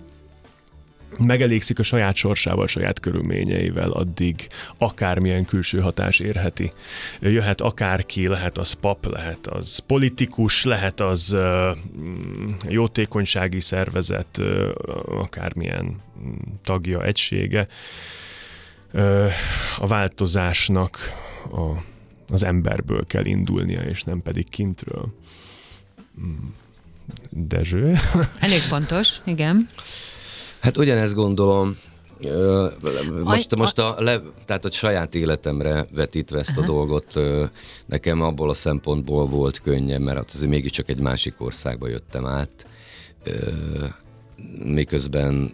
megelégszik 1.17 1.79
a 1.79 1.83
saját 1.83 2.15
sorsával, 2.15 2.63
a 2.63 2.67
saját 2.67 2.99
körülményeivel, 2.99 3.91
addig 3.91 4.47
akármilyen 4.77 5.45
külső 5.45 5.79
hatás 5.79 6.19
érheti. 6.19 6.71
Jöhet 7.19 7.61
akárki, 7.61 8.27
lehet 8.27 8.57
az 8.57 8.71
pap, 8.71 9.05
lehet 9.05 9.47
az 9.47 9.79
politikus, 9.79 10.63
lehet 10.63 10.99
az 10.99 11.33
uh, 11.33 11.77
jótékonysági 12.69 13.59
szervezet, 13.59 14.41
akármilyen 15.05 16.01
tagja, 16.63 17.03
egysége. 17.03 17.67
A 19.77 19.87
változásnak 19.87 20.97
a, 21.51 21.83
az 22.33 22.43
emberből 22.43 23.07
kell 23.07 23.25
indulnia, 23.25 23.81
és 23.81 24.03
nem 24.03 24.21
pedig 24.21 24.49
kintről. 24.49 25.13
Dezső? 27.29 27.95
Elég 28.39 28.67
pontos, 28.69 29.21
igen. 29.25 29.69
Hát 30.61 30.77
ugyanezt 30.77 31.13
gondolom, 31.13 31.77
most, 33.23 33.55
most 33.55 33.79
a, 33.79 33.95
le, 33.99 34.21
tehát 34.45 34.65
a 34.65 34.71
saját 34.71 35.15
életemre 35.15 35.85
vetítve 35.93 36.39
ezt 36.39 36.57
a 36.57 36.61
dolgot, 36.61 37.13
nekem 37.85 38.21
abból 38.21 38.49
a 38.49 38.53
szempontból 38.53 39.25
volt 39.25 39.61
könnyebb, 39.61 40.01
mert 40.01 40.17
hát 40.17 40.31
azért 40.33 40.49
mégiscsak 40.49 40.89
egy 40.89 40.99
másik 40.99 41.33
országba 41.37 41.87
jöttem 41.87 42.25
át, 42.25 42.65
miközben 44.63 45.53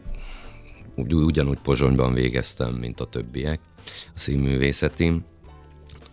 ugyanúgy 0.95 1.59
Pozsonyban 1.63 2.13
végeztem, 2.13 2.73
mint 2.73 2.99
a 2.99 3.05
többiek, 3.05 3.59
a 4.15 4.19
színművészetim. 4.19 5.25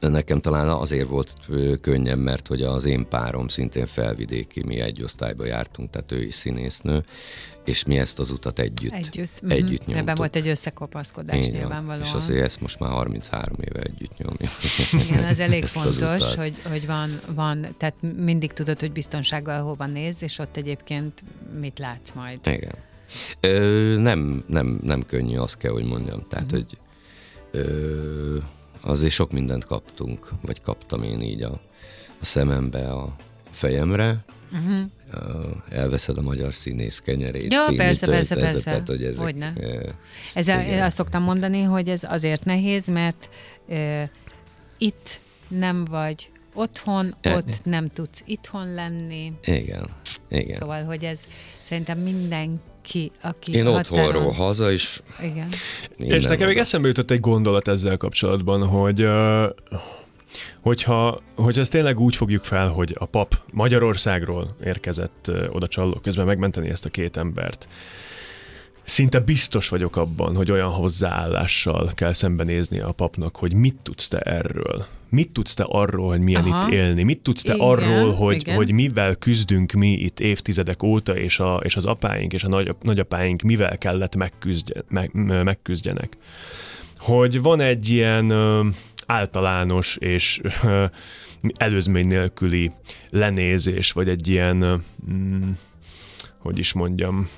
Nekem 0.01 0.41
talán 0.41 0.69
azért 0.69 1.09
volt 1.09 1.35
könnyebb, 1.81 2.19
mert 2.19 2.47
hogy 2.47 2.63
az 2.63 2.85
én 2.85 3.09
párom 3.09 3.49
szintén 3.49 3.87
felvidéki, 3.87 4.63
mi 4.63 4.81
egy 4.81 5.03
osztályba 5.03 5.45
jártunk, 5.45 5.91
tehát 5.91 6.13
ő 6.13 6.23
is 6.23 6.35
színésznő, 6.35 7.05
és 7.65 7.85
mi 7.85 7.99
ezt 7.99 8.19
az 8.19 8.31
utat 8.31 8.59
együtt, 8.59 8.93
együtt, 8.93 9.43
mhm. 9.43 9.51
együtt 9.51 9.81
uh-huh. 9.81 9.97
Ebben 9.97 10.15
volt 10.15 10.37
egy 10.37 10.49
összekopaszkodás 10.49 11.47
Igen, 11.47 11.59
nyilvánvalóan. 11.59 12.07
És 12.07 12.13
azért 12.13 12.45
ezt 12.45 12.61
most 12.61 12.79
már 12.79 12.91
33 12.91 13.57
éve 13.61 13.81
együtt 13.81 14.17
nyomjuk. 14.17 14.51
Igen, 15.09 15.25
az 15.25 15.39
elég 15.39 15.65
fontos, 15.77 16.35
hogy, 16.35 16.55
hogy 16.69 16.87
van, 16.87 17.21
van, 17.35 17.67
tehát 17.77 17.95
mindig 18.17 18.53
tudod, 18.53 18.81
hogy 18.81 18.93
biztonsággal 18.93 19.63
hova 19.63 19.87
néz, 19.87 20.23
és 20.23 20.39
ott 20.39 20.57
egyébként 20.57 21.23
mit 21.61 21.79
látsz 21.79 22.13
majd. 22.15 22.39
Igen. 22.45 22.75
Ö, 23.41 23.97
nem, 23.99 24.45
nem, 24.47 24.81
nem 24.83 25.07
könnyű, 25.07 25.37
azt 25.37 25.59
kell, 25.59 25.73
hogy 25.73 25.85
mondjam. 25.85 26.27
Tehát, 26.29 26.45
uh-huh. 26.45 26.61
hogy 26.61 26.79
ö, 27.51 28.39
azért 28.81 29.13
sok 29.13 29.33
mindent 29.33 29.65
kaptunk, 29.65 30.33
vagy 30.41 30.61
kaptam 30.61 31.03
én 31.03 31.21
így 31.21 31.43
a, 31.43 31.61
a 32.21 32.25
szemembe, 32.25 32.93
a 32.93 33.17
fejemre, 33.51 34.25
uh-huh 34.53 34.91
elveszed 35.71 36.19
a 36.19 36.23
magyar 36.23 36.53
színész 36.53 36.99
kenyerét. 36.99 37.53
Ja, 37.53 37.73
persze, 37.77 38.07
persze, 38.07 38.35
persze. 38.35 38.63
Tehát, 38.63 38.89
hogy 38.89 39.03
ezek, 39.03 39.23
Hogyne. 39.23 39.53
Ez 40.35 40.49
a, 40.49 40.85
azt 40.85 40.97
szoktam 40.97 41.23
mondani, 41.23 41.63
hogy 41.63 41.89
ez 41.89 42.03
azért 42.05 42.45
nehéz, 42.45 42.89
mert 42.89 43.29
e, 43.69 44.11
itt 44.79 45.21
nem 45.49 45.85
vagy 45.85 46.31
otthon, 46.55 47.15
e, 47.21 47.35
ott 47.35 47.65
nem 47.65 47.87
tudsz 47.87 48.23
itthon 48.27 48.75
lenni. 48.75 49.33
Igen, 49.45 49.89
igen. 50.29 50.59
Szóval, 50.59 50.85
hogy 50.85 51.05
ez 51.05 51.21
szerintem 51.63 51.99
mindenki, 51.99 53.13
aki 53.23 53.53
Én 53.53 53.65
határon... 53.65 53.79
otthonról 53.79 54.33
haza 54.33 54.71
is. 54.71 55.01
Igen. 55.23 55.49
És 55.97 56.25
nekem 56.25 56.49
még 56.49 56.59
eszembe 56.59 56.89
jutott 56.89 57.11
egy 57.11 57.21
gondolat 57.21 57.69
ezzel 57.69 57.97
kapcsolatban, 57.97 58.67
hogy 58.67 59.03
uh, 59.03 59.45
hogyha, 60.61 61.23
hogyha 61.35 61.61
ezt 61.61 61.71
tényleg 61.71 62.01
úgy 62.01 62.17
fogjuk 62.17 62.45
fel, 62.45 62.69
hogy 62.69 62.97
a 62.99 63.07
pap 63.07 63.39
Magyarországról 63.53 64.57
érkezett 64.65 65.33
oda 65.51 65.69
csalló 65.69 65.99
közben 66.03 66.27
megmenteni 66.27 66.69
ezt 66.69 66.85
a 66.85 66.91
két 66.91 67.17
embert, 67.17 67.69
szinte 68.85 69.21
biztos 69.21 69.69
vagyok 69.69 69.97
abban, 69.97 70.37
hogy 70.37 70.51
olyan 70.51 70.71
hozzáállással 70.71 71.91
kell 71.95 72.13
szembenézni 72.13 72.79
a 72.81 72.93
papnak, 72.93 73.37
hogy 73.37 73.55
mit 73.55 73.77
tudsz 73.83 74.09
te 74.09 74.19
erről? 74.19 74.87
Mit 75.09 75.31
tudsz 75.31 75.55
te 75.55 75.65
arról, 75.69 76.09
hogy 76.09 76.23
milyen 76.23 76.45
Aha. 76.45 76.67
itt 76.67 76.73
élni? 76.75 77.03
Mit 77.03 77.21
tudsz 77.21 77.43
te 77.43 77.55
igen, 77.55 77.67
arról, 77.67 78.13
hogy, 78.13 78.51
hogy 78.51 78.73
mivel 78.73 79.15
küzdünk 79.15 79.73
mi 79.73 79.93
itt 79.93 80.21
évtizedek 80.21 80.83
óta, 80.83 81.17
és, 81.17 81.41
a, 81.41 81.61
és 81.63 81.77
az 81.77 81.85
apáink 81.85 82.33
és 82.33 82.45
a 82.45 82.49
nagy, 82.49 82.75
nagyapáink 82.83 83.43
mivel 83.43 83.79
kellett 83.79 84.17
megküzdje, 84.17 84.83
meg, 84.89 85.11
megküzdjenek? 85.45 86.17
Hogy 86.99 87.43
van 87.43 87.61
egy 87.61 87.89
ilyen 87.89 88.33
általános 89.07 89.97
és 89.97 90.41
előzmény 91.55 92.07
nélküli 92.07 92.73
lenézés, 93.11 93.93
vagy 93.93 94.09
egy 94.09 94.29
ilyen, 94.29 94.83
mm, 95.13 95.51
hogy 96.39 96.59
is 96.59 96.73
mondjam, 96.73 97.29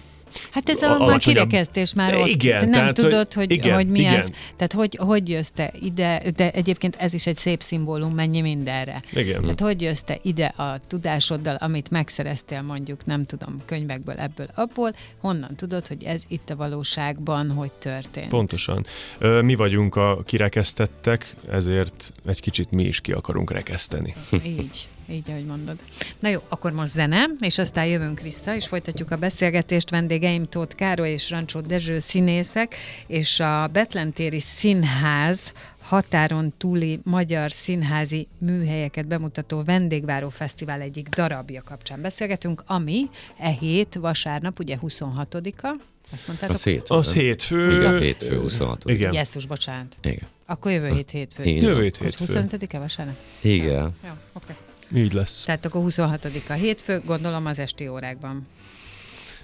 Hát 0.51 0.69
ez 0.69 0.83
a, 0.83 0.99
már 0.99 1.19
kirekesztés 1.19 1.95
már 1.95 2.15
ott. 2.15 2.27
Igen, 2.27 2.59
Te 2.59 2.65
nem 2.65 2.73
tehát, 2.73 2.95
tudod, 2.95 3.33
hogy, 3.33 3.51
igen, 3.51 3.75
hogy 3.75 3.89
mi 3.89 3.99
igen. 3.99 4.15
ez. 4.15 4.31
Tehát 4.57 4.73
hogy, 4.73 4.99
hogy 5.01 5.29
jössz 5.29 5.51
te 5.55 5.73
ide, 5.81 6.23
de 6.37 6.51
egyébként 6.51 6.97
ez 6.99 7.15
is 7.15 7.27
egy 7.27 7.37
szép 7.37 7.63
szimbólum, 7.63 8.15
mennyi 8.15 8.41
mindenre. 8.41 9.03
Igen. 9.13 9.41
Tehát 9.41 9.61
hogy 9.61 9.83
jössz 9.83 10.01
te 10.01 10.19
ide 10.23 10.47
a 10.47 10.81
tudásoddal, 10.87 11.55
amit 11.55 11.91
megszereztél 11.91 12.63
mondjuk, 12.63 13.07
nem 13.07 13.27
tudom, 13.27 13.63
könyvekből, 13.65 14.15
ebből, 14.15 14.49
abból, 14.55 14.95
honnan 15.21 15.55
tudod, 15.57 15.87
hogy 15.87 16.05
ez 16.05 16.23
itt 16.29 16.51
a 16.51 16.57
valóságban 16.57 17.51
hogy 17.51 17.71
történt. 17.71 18.29
Pontosan. 18.29 18.87
Mi 19.19 19.55
vagyunk 19.55 19.97
a 19.97 20.23
kirekesztettek, 20.25 21.35
ezért 21.51 22.13
egy 22.27 22.41
kicsit 22.41 22.71
mi 22.71 22.85
is 22.85 23.01
ki 23.01 23.13
akarunk 23.13 23.51
rekeszteni. 23.51 24.15
Így 24.45 24.89
így, 25.09 25.31
ahogy 25.31 25.47
mondod. 25.47 25.77
Na 26.19 26.29
jó, 26.29 26.41
akkor 26.49 26.73
most 26.73 26.93
zene, 26.93 27.27
és 27.39 27.59
aztán 27.59 27.87
jövünk 27.87 28.21
vissza, 28.21 28.55
és 28.55 28.67
folytatjuk 28.67 29.11
a 29.11 29.17
beszélgetést. 29.17 29.91
Vendégeim 29.91 30.49
Tóth 30.49 30.75
Károly 30.75 31.11
és 31.11 31.31
Rancsó 31.31 31.61
Dezső 31.61 31.99
színészek, 31.99 32.77
és 33.07 33.41
a 33.41 33.67
Betlentéri 33.73 34.41
Színház 34.41 35.53
határon 35.81 36.55
túli 36.59 37.01
magyar 37.05 37.51
színházi 37.51 38.29
műhelyeket 38.39 39.07
bemutató 39.07 39.63
vendégváró 39.63 40.29
fesztivál 40.29 40.81
egyik 40.81 41.09
darabja 41.09 41.63
kapcsán 41.63 42.01
beszélgetünk, 42.01 42.63
ami 42.67 43.09
e 43.39 43.49
hét 43.51 43.95
vasárnap, 43.95 44.59
ugye 44.59 44.77
26-a, 44.83 45.77
azt 46.13 46.27
mondtátok? 46.27 46.55
Az, 46.55 46.63
hét, 46.63 46.83
az 46.89 47.13
hétfő. 47.13 47.71
Igen, 47.71 48.01
hétfő 48.01 48.39
26. 48.39 48.83
Igen. 48.87 49.13
Jesszus, 49.13 49.47
bocsánat. 49.47 49.97
Igen. 50.03 50.27
Akkor 50.47 50.73
jövő 50.73 50.89
hét 50.89 51.11
hétfő. 51.11 51.45
Jövő 51.45 51.83
hét 51.83 51.97
hétfő. 51.97 52.25
25-e 52.27 52.79
vasárnap? 52.79 53.17
Igen. 53.41 53.95
Jó, 54.05 54.11
oké. 54.33 54.53
Okay. 54.53 54.55
Így 54.95 55.13
lesz. 55.13 55.43
Tehát 55.45 55.65
akkor 55.65 55.83
26-a 55.85 56.53
hétfő, 56.53 57.01
gondolom 57.05 57.47
az 57.47 57.59
esti 57.59 57.89
órákban. 57.89 58.47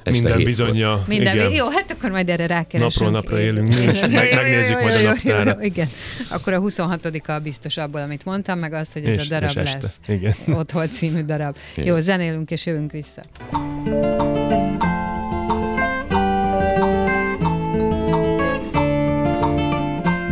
Este 0.05 0.11
Minden 0.11 0.45
bizonyja. 0.45 1.05
Minden, 1.07 1.35
igen. 1.35 1.51
Jó, 1.51 1.69
hát 1.69 1.91
akkor 1.91 2.11
majd 2.11 2.29
erre 2.29 2.47
rákeresünk. 2.47 2.93
Napról 2.93 3.11
napra 3.11 3.41
élünk, 3.41 3.75
és 3.75 4.01
meg, 4.11 4.35
megnézzük 4.35 4.81
majd 4.81 5.07
a 5.07 5.09
naptára. 5.09 5.57
Igen. 5.61 5.89
Akkor 6.31 6.53
a 6.53 6.61
26-a 6.61 7.39
biztos 7.39 7.77
abból, 7.77 8.01
amit 8.01 8.25
mondtam, 8.25 8.59
meg 8.59 8.73
az, 8.73 8.93
hogy 8.93 9.05
ez 9.05 9.17
és, 9.17 9.25
a 9.25 9.29
darab 9.29 9.49
és 9.49 9.55
lesz. 9.55 9.97
Igen. 10.09 10.35
Otthon 10.59 10.91
című 10.91 11.25
darab. 11.25 11.57
Igen. 11.73 11.87
Jó, 11.87 11.99
zenélünk 11.99 12.51
és 12.51 12.67
jövünk 12.67 12.93
vissza. 12.93 13.23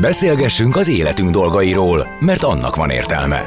Beszélgessünk 0.01 0.77
az 0.77 0.89
életünk 0.89 1.31
dolgairól, 1.31 2.07
mert 2.21 2.43
annak 2.43 2.77
van 2.77 2.91
értelme. 2.91 3.47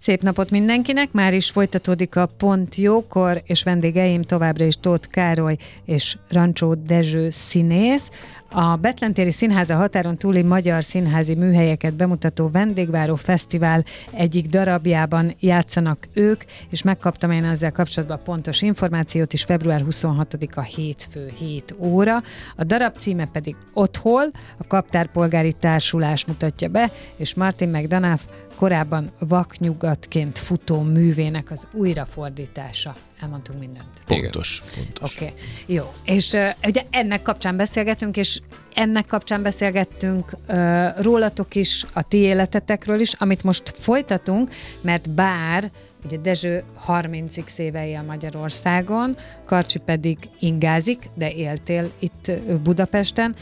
Szép 0.00 0.22
napot 0.22 0.50
mindenkinek, 0.50 1.12
már 1.12 1.34
is 1.34 1.50
folytatódik 1.50 2.16
a 2.16 2.26
Pont 2.26 2.74
Jókor, 2.74 3.42
és 3.44 3.62
vendégeim 3.62 4.22
továbbra 4.22 4.64
is 4.64 4.74
Tóth 4.80 5.08
Károly 5.08 5.56
és 5.84 6.16
Rancsó 6.28 6.74
Dezső 6.74 7.30
színész. 7.30 8.10
A 8.50 8.76
Betlentéri 8.76 9.30
Színháza 9.30 9.74
határon 9.74 10.16
túli 10.16 10.42
magyar 10.42 10.84
színházi 10.84 11.34
műhelyeket 11.34 11.94
bemutató 11.94 12.50
vendégváró 12.50 13.14
fesztivál 13.14 13.84
egyik 14.12 14.48
darabjában 14.48 15.34
játszanak 15.40 16.08
ők, 16.12 16.42
és 16.70 16.82
megkaptam 16.82 17.30
én 17.30 17.44
ezzel 17.44 17.72
kapcsolatban 17.72 18.20
pontos 18.24 18.62
információt 18.62 19.32
is, 19.32 19.42
február 19.42 19.84
26-a 19.90 20.60
hétfő 20.60 21.32
7 21.38 21.74
óra. 21.78 22.22
A 22.56 22.64
darab 22.64 22.96
címe 22.96 23.28
pedig 23.32 23.56
Otthol, 23.72 24.30
a 24.58 24.66
Kaptárpolgári 24.66 25.52
Társulás 25.52 26.24
mutatja 26.24 26.68
be, 26.68 26.90
és 27.16 27.34
Martin 27.34 27.68
McDonough 27.68 28.22
korábban 28.56 29.10
vaknyugatként 29.18 30.38
futó 30.38 30.82
művének 30.82 31.50
az 31.50 31.66
újrafordítása. 31.72 32.94
Elmondtunk 33.20 33.58
mindent. 33.58 33.86
Pontos. 34.06 34.62
pontos. 34.74 35.14
Oké, 35.16 35.24
okay. 35.24 35.36
jó. 35.66 35.92
És 36.04 36.32
uh, 36.32 36.48
ugye 36.66 36.84
ennek 36.90 37.22
kapcsán 37.22 37.56
beszélgetünk, 37.56 38.16
és 38.16 38.30
és 38.30 38.40
ennek 38.74 39.06
kapcsán 39.06 39.42
beszélgettünk 39.42 40.32
uh, 40.48 41.02
rólatok 41.02 41.54
is, 41.54 41.84
a 41.92 42.02
ti 42.02 42.16
életetekről 42.16 43.00
is, 43.00 43.12
amit 43.12 43.42
most 43.42 43.74
folytatunk, 43.78 44.50
mert 44.80 45.10
bár 45.10 45.70
Ugye 46.04 46.16
Dezső 46.16 46.62
30x 46.86 47.58
éve 47.58 47.88
él 47.88 48.02
Magyarországon, 48.02 49.16
Karcsi 49.44 49.78
pedig 49.78 50.18
ingázik, 50.38 51.08
de 51.14 51.32
éltél 51.32 51.90
itt 51.98 52.30
Budapesten. 52.62 53.34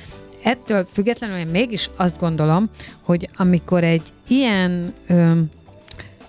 Ettől 0.42 0.86
függetlenül 0.92 1.36
én 1.36 1.46
mégis 1.46 1.90
azt 1.96 2.18
gondolom, 2.18 2.70
hogy 3.00 3.28
amikor 3.36 3.84
egy 3.84 4.02
ilyen 4.26 4.94
ö, 5.06 5.40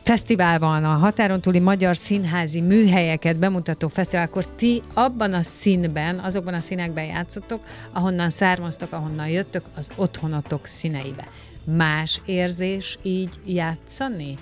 fesztivál 0.03 0.59
van, 0.59 0.83
a 0.83 0.87
határon 0.87 1.41
túli 1.41 1.59
magyar 1.59 1.95
színházi 1.95 2.61
műhelyeket 2.61 3.37
bemutató 3.37 3.87
fesztivál, 3.87 4.25
akkor 4.25 4.45
ti 4.47 4.81
abban 4.93 5.33
a 5.33 5.41
színben, 5.41 6.19
azokban 6.19 6.53
a 6.53 6.59
színekben 6.59 7.05
játszottok, 7.05 7.63
ahonnan 7.91 8.29
származtok, 8.29 8.91
ahonnan 8.91 9.27
jöttök, 9.27 9.63
az 9.75 9.89
otthonatok 9.95 10.65
színeibe. 10.65 11.27
Más 11.63 12.21
érzés 12.25 12.97
így 13.01 13.39
játszani? 13.45 14.37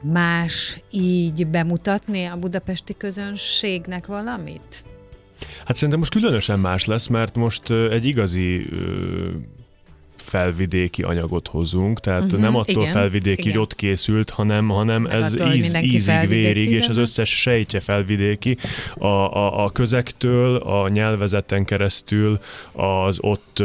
Más 0.00 0.80
így 0.90 1.46
bemutatni 1.46 2.24
a 2.24 2.36
budapesti 2.36 2.96
közönségnek 2.96 4.06
valamit? 4.06 4.84
Hát 5.64 5.74
szerintem 5.74 5.98
most 5.98 6.12
különösen 6.12 6.60
más 6.60 6.84
lesz, 6.84 7.06
mert 7.06 7.34
most 7.34 7.70
egy 7.70 8.04
igazi 8.04 8.66
felvidéki 10.26 11.02
anyagot 11.02 11.48
hozunk, 11.48 12.00
tehát 12.00 12.22
uh-huh, 12.22 12.40
nem 12.40 12.56
attól 12.56 12.82
igen, 12.82 12.92
felvidéki, 12.92 13.40
igen. 13.40 13.52
hogy 13.52 13.60
ott 13.60 13.74
készült, 13.74 14.30
hanem, 14.30 14.68
hanem 14.68 15.06
ez 15.06 15.34
attól, 15.34 15.52
íz, 15.52 15.76
ízig, 15.82 16.28
vérig, 16.28 16.70
és 16.70 16.88
az 16.88 16.96
összes 16.96 17.40
sejtje 17.40 17.80
felvidéki, 17.80 18.56
a, 18.94 19.06
a, 19.06 19.64
a 19.64 19.70
közektől, 19.70 20.56
a 20.56 20.88
nyelvezeten 20.88 21.64
keresztül 21.64 22.38
az 22.72 23.18
ott 23.20 23.62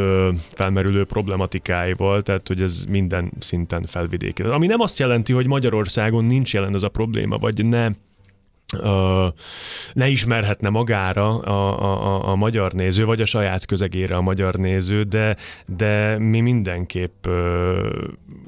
felmerülő 0.52 1.04
problematikáival, 1.04 2.22
tehát 2.22 2.48
hogy 2.48 2.62
ez 2.62 2.84
minden 2.88 3.32
szinten 3.38 3.84
felvidéki. 3.86 4.42
Ami 4.42 4.66
nem 4.66 4.80
azt 4.80 4.98
jelenti, 4.98 5.32
hogy 5.32 5.46
Magyarországon 5.46 6.24
nincs 6.24 6.54
jelen 6.54 6.74
ez 6.74 6.82
a 6.82 6.88
probléma, 6.88 7.38
vagy 7.38 7.66
ne 7.66 7.88
ne 9.92 10.08
ismerhetne 10.08 10.68
magára 10.68 11.38
a, 11.38 11.80
a, 11.82 12.28
a 12.28 12.34
magyar 12.34 12.72
néző, 12.72 13.04
vagy 13.04 13.20
a 13.20 13.24
saját 13.24 13.66
közegére 13.66 14.16
a 14.16 14.20
magyar 14.20 14.54
néző, 14.54 15.02
de, 15.02 15.36
de 15.66 16.18
mi 16.18 16.40
mindenképp 16.40 17.26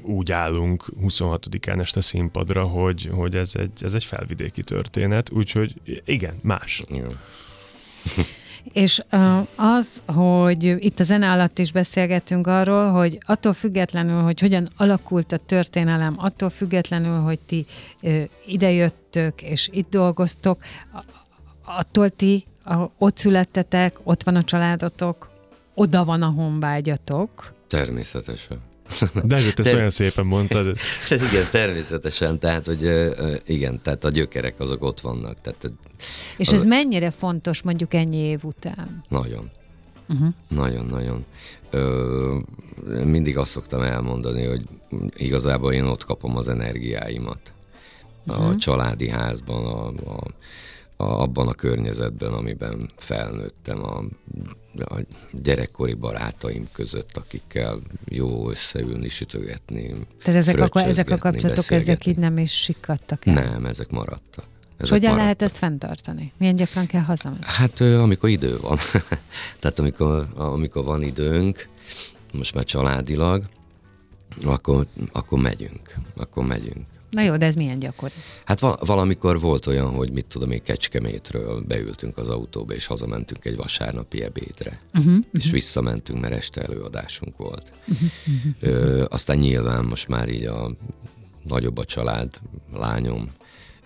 úgy 0.01 0.31
állunk 0.31 0.85
26-án 1.01 1.79
este 1.79 2.01
színpadra, 2.01 2.63
hogy, 2.63 3.09
hogy 3.13 3.35
ez, 3.35 3.51
egy, 3.55 3.83
ez 3.83 3.93
egy 3.93 4.03
felvidéki 4.03 4.63
történet, 4.63 5.31
úgyhogy 5.31 5.73
igen, 6.05 6.33
más. 6.43 6.81
Jó. 6.89 7.07
És 8.73 9.03
az, 9.55 10.01
hogy 10.05 10.63
itt 10.63 10.99
a 10.99 11.03
zene 11.03 11.31
alatt 11.31 11.59
is 11.59 11.71
beszélgettünk 11.71 12.47
arról, 12.47 12.91
hogy 12.91 13.17
attól 13.21 13.53
függetlenül, 13.53 14.21
hogy 14.21 14.39
hogyan 14.39 14.69
alakult 14.77 15.31
a 15.31 15.37
történelem, 15.37 16.15
attól 16.17 16.49
függetlenül, 16.49 17.19
hogy 17.19 17.39
ti 17.39 17.65
idejöttök 18.45 19.41
és 19.41 19.69
itt 19.71 19.89
dolgoztok, 19.89 20.63
attól 21.63 22.09
ti 22.09 22.45
ott 22.97 23.17
születtetek, 23.17 23.95
ott 24.03 24.23
van 24.23 24.35
a 24.35 24.43
családotok, 24.43 25.29
oda 25.73 26.05
van 26.05 26.21
a 26.21 26.29
honvágyatok. 26.29 27.53
Természetesen. 27.67 28.59
De 29.23 29.35
ezt 29.35 29.73
olyan 29.73 29.89
szépen 29.89 30.25
mondtad. 30.25 30.65
igen, 31.09 31.45
természetesen, 31.51 32.39
tehát, 32.39 32.65
hogy 32.65 33.13
igen, 33.45 33.81
tehát 33.81 34.03
a 34.03 34.09
gyökerek 34.09 34.59
azok 34.59 34.83
ott 34.83 35.01
vannak. 35.01 35.41
Tehát, 35.41 35.71
És 36.37 36.47
ez 36.47 36.63
mennyire 36.63 37.11
fontos 37.11 37.61
mondjuk 37.61 37.93
ennyi 37.93 38.17
év 38.17 38.43
után? 38.43 39.01
Nagyon. 39.09 39.51
Uh-huh. 40.09 40.27
Nagyon, 40.47 40.85
nagyon. 40.85 41.25
Ö, 41.69 42.37
mindig 43.03 43.37
azt 43.37 43.51
szoktam 43.51 43.81
elmondani, 43.81 44.45
hogy 44.45 44.63
igazából 45.15 45.73
én 45.73 45.83
ott 45.83 46.05
kapom 46.05 46.37
az 46.37 46.49
energiáimat. 46.49 47.39
Uh-huh. 48.27 48.47
A 48.47 48.57
családi 48.57 49.09
házban, 49.09 49.65
a, 49.65 49.87
a, 49.87 50.23
a, 51.03 51.21
abban 51.21 51.47
a 51.47 51.53
környezetben, 51.53 52.33
amiben 52.33 52.89
felnőttem, 52.97 53.83
a 53.83 54.03
a 54.83 54.99
gyerekkori 55.31 55.93
barátaim 55.93 56.67
között, 56.71 57.17
akikkel 57.17 57.79
jó 58.05 58.49
összeülni, 58.49 59.09
sütögetni. 59.09 59.95
Tehát 60.23 60.39
ezek, 60.39 60.59
a, 60.59 60.79
ezek 60.79 61.09
a 61.09 61.17
kapcsolatok, 61.17 61.71
ezek 61.71 62.05
így 62.05 62.17
nem 62.17 62.37
is 62.37 62.51
sikadtak 62.51 63.25
el? 63.25 63.33
Nem, 63.33 63.65
ezek 63.65 63.89
maradtak. 63.89 64.45
Ezek 64.77 64.93
hogyan 64.93 65.11
maradtak. 65.11 65.17
lehet 65.17 65.41
ezt 65.41 65.57
fenntartani? 65.57 66.31
Milyen 66.37 66.55
gyakran 66.55 66.85
kell 66.85 67.01
hazamenni? 67.01 67.43
Hát 67.45 67.81
amikor 67.81 68.29
idő 68.29 68.57
van. 68.59 68.77
Tehát 69.59 69.79
amikor, 69.79 70.27
amikor 70.35 70.83
van 70.83 71.03
időnk, 71.03 71.67
most 72.33 72.53
már 72.53 72.63
családilag, 72.63 73.43
akkor, 74.43 74.87
akkor 75.11 75.39
megyünk. 75.39 75.93
Akkor 76.15 76.45
megyünk. 76.45 76.85
Na 77.15 77.21
jó, 77.21 77.37
de 77.37 77.45
ez 77.45 77.55
milyen 77.55 77.79
gyakori? 77.79 78.13
Hát 78.45 78.59
va- 78.59 78.85
valamikor 78.85 79.39
volt 79.39 79.67
olyan, 79.67 79.89
hogy 79.89 80.11
mit 80.11 80.25
tudom 80.25 80.51
én, 80.51 80.63
Kecskemétről 80.63 81.61
beültünk 81.61 82.17
az 82.17 82.27
autóba, 82.27 82.73
és 82.73 82.85
hazamentünk 82.85 83.45
egy 83.45 83.55
vasárnapi 83.55 84.23
ebédre. 84.23 84.79
Uh-huh, 84.93 85.13
uh-huh. 85.13 85.25
És 85.31 85.51
visszamentünk, 85.51 86.21
mert 86.21 86.33
este 86.33 86.61
előadásunk 86.61 87.37
volt. 87.37 87.71
Uh-huh, 87.87 88.09
uh-huh. 88.27 88.53
Ö, 88.59 89.05
aztán 89.09 89.37
nyilván 89.37 89.85
most 89.85 90.07
már 90.07 90.29
így 90.29 90.45
a 90.45 90.71
nagyobb 91.43 91.77
a 91.77 91.85
család, 91.85 92.29
lányom, 92.73 93.29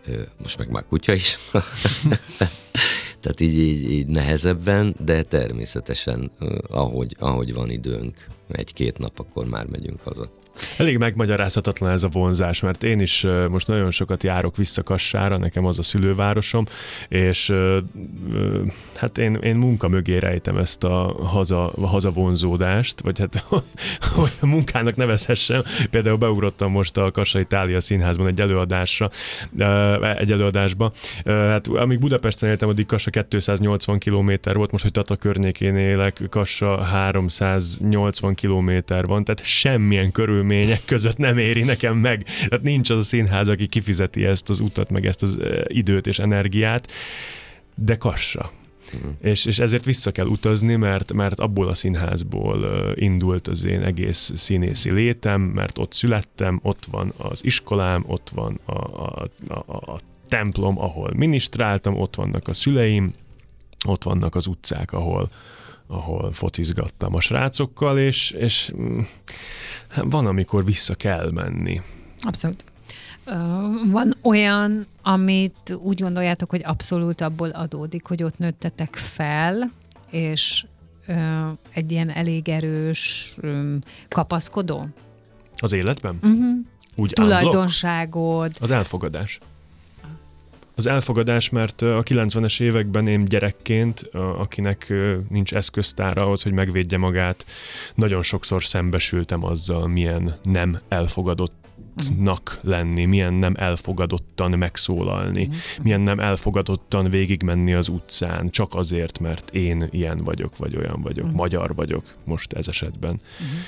ö, 0.07 0.21
most 0.41 0.57
meg 0.57 0.69
már 0.69 0.85
kutya 0.85 1.13
is. 1.13 1.37
Tehát 3.21 3.39
így, 3.39 3.57
így, 3.57 3.91
így 3.91 4.07
nehezebben, 4.07 4.95
de 5.05 5.23
természetesen 5.23 6.31
ahogy, 6.67 7.15
ahogy 7.19 7.53
van 7.53 7.69
időnk, 7.69 8.27
egy-két 8.47 8.97
nap, 8.97 9.19
akkor 9.19 9.45
már 9.45 9.65
megyünk 9.65 10.01
haza. 10.01 10.29
Elég 10.77 10.97
megmagyarázhatatlan 10.97 11.91
ez 11.91 12.03
a 12.03 12.07
vonzás, 12.07 12.61
mert 12.61 12.83
én 12.83 12.99
is 12.99 13.25
most 13.49 13.67
nagyon 13.67 13.91
sokat 13.91 14.23
járok 14.23 14.57
vissza 14.57 14.83
Kassára, 14.83 15.37
nekem 15.37 15.65
az 15.65 15.79
a 15.79 15.83
szülővárosom, 15.83 16.65
és 17.07 17.53
hát 18.95 19.17
én, 19.17 19.33
én 19.33 19.55
munka 19.55 19.87
mögé 19.87 20.17
rejtem 20.17 20.57
ezt 20.57 20.83
a 20.83 21.15
haza, 21.23 21.71
hazavonzódást, 21.81 23.01
vagy 23.01 23.19
hát 23.19 23.45
hogy 24.15 24.31
a 24.39 24.45
munkának 24.45 24.95
nevezhessem. 24.95 25.61
Például 25.89 26.17
beugrottam 26.17 26.71
most 26.71 26.97
a 26.97 27.11
Kassa 27.11 27.39
Itália 27.39 27.79
Színházban 27.79 28.27
egy 28.27 28.41
előadásra, 28.41 29.09
egy 30.17 30.31
előadásba. 30.31 30.91
Hát 31.25 31.67
amíg 31.67 31.99
Budapesten 31.99 32.49
éltem, 32.49 32.69
addig 32.69 32.85
Kassa 32.85 33.09
280 33.09 33.99
km 33.99 34.31
volt, 34.53 34.71
most, 34.71 34.83
hogy 34.83 34.91
Tata 34.91 35.15
környékén 35.15 35.75
élek, 35.75 36.21
Kassa 36.29 36.83
380 36.83 38.35
km 38.35 38.71
van, 38.87 39.23
tehát 39.23 39.43
semmilyen 39.43 40.11
körül 40.11 40.43
körülmények 40.49 40.85
között 40.85 41.17
nem 41.17 41.37
éri 41.37 41.63
nekem 41.63 41.97
meg. 41.97 42.23
Tehát 42.23 42.61
nincs 42.63 42.89
az 42.89 42.97
a 42.97 43.03
színház, 43.03 43.47
aki 43.47 43.67
kifizeti 43.67 44.25
ezt 44.25 44.49
az 44.49 44.59
utat, 44.59 44.89
meg 44.89 45.05
ezt 45.05 45.23
az 45.23 45.39
időt 45.67 46.07
és 46.07 46.19
energiát, 46.19 46.91
de 47.75 47.95
kassa. 47.95 48.51
Uh-huh. 48.93 49.11
És, 49.21 49.45
és 49.45 49.59
ezért 49.59 49.85
vissza 49.85 50.11
kell 50.11 50.25
utazni, 50.25 50.75
mert, 50.75 51.13
mert 51.13 51.39
abból 51.39 51.67
a 51.67 51.73
színházból 51.73 52.91
indult 52.95 53.47
az 53.47 53.65
én 53.65 53.81
egész 53.81 54.31
színészi 54.35 54.91
létem, 54.91 55.41
mert 55.41 55.77
ott 55.77 55.93
születtem, 55.93 56.59
ott 56.63 56.85
van 56.91 57.13
az 57.17 57.45
iskolám, 57.45 58.03
ott 58.07 58.31
van 58.33 58.59
a, 58.65 58.73
a, 58.73 59.29
a, 59.47 59.93
a 59.93 59.99
templom, 60.27 60.79
ahol 60.79 61.11
minisztráltam, 61.15 61.99
ott 61.99 62.15
vannak 62.15 62.47
a 62.47 62.53
szüleim, 62.53 63.13
ott 63.87 64.03
vannak 64.03 64.35
az 64.35 64.47
utcák, 64.47 64.93
ahol, 64.93 65.29
ahol 65.91 66.31
focizgattam 66.31 67.15
a 67.15 67.19
srácokkal, 67.19 67.97
és, 67.97 68.31
és 68.31 68.71
mm, 68.77 68.99
van, 69.95 70.25
amikor 70.27 70.65
vissza 70.65 70.95
kell 70.95 71.31
menni. 71.31 71.81
Abszolút. 72.21 72.63
Van 73.85 74.15
olyan, 74.21 74.87
amit 75.01 75.77
úgy 75.81 76.01
gondoljátok, 76.01 76.49
hogy 76.49 76.61
abszolút 76.63 77.21
abból 77.21 77.49
adódik, 77.49 78.05
hogy 78.05 78.23
ott 78.23 78.37
nőttetek 78.37 78.95
fel, 78.95 79.71
és 80.09 80.65
egy 81.73 81.91
ilyen 81.91 82.09
elég 82.09 82.49
erős 82.49 83.35
kapaszkodó? 84.07 84.87
Az 85.57 85.71
életben? 85.71 86.17
Uh-huh. 86.21 86.57
Úgy 86.95 87.11
Tulajdonságod. 87.13 88.51
Az 88.59 88.71
elfogadás 88.71 89.39
az 90.79 90.87
elfogadás, 90.87 91.49
mert 91.49 91.81
a 91.81 92.03
90-es 92.03 92.61
években 92.61 93.07
én 93.07 93.25
gyerekként, 93.25 94.09
akinek 94.37 94.93
nincs 95.29 95.53
eszköztára 95.53 96.23
ahhoz, 96.23 96.41
hogy 96.41 96.51
megvédje 96.51 96.97
magát, 96.97 97.45
nagyon 97.95 98.21
sokszor 98.21 98.63
szembesültem 98.63 99.43
azzal, 99.43 99.87
milyen 99.87 100.35
nem 100.43 100.79
elfogadott 100.87 101.53
nak 102.19 102.59
lenni, 102.61 103.05
milyen 103.05 103.33
nem 103.33 103.53
elfogadottan 103.57 104.57
megszólalni, 104.57 105.41
uh-huh. 105.41 105.83
milyen 105.83 106.01
nem 106.01 106.19
elfogadottan 106.19 107.09
végigmenni 107.09 107.73
az 107.73 107.87
utcán, 107.87 108.49
csak 108.49 108.75
azért, 108.75 109.19
mert 109.19 109.49
én 109.53 109.87
ilyen 109.91 110.17
vagyok, 110.23 110.57
vagy 110.57 110.75
olyan 110.75 111.01
vagyok, 111.01 111.25
uh-huh. 111.25 111.39
magyar 111.39 111.75
vagyok 111.75 112.03
most 112.23 112.53
ez 112.53 112.67
esetben. 112.67 113.21
Uh-huh. 113.39 113.59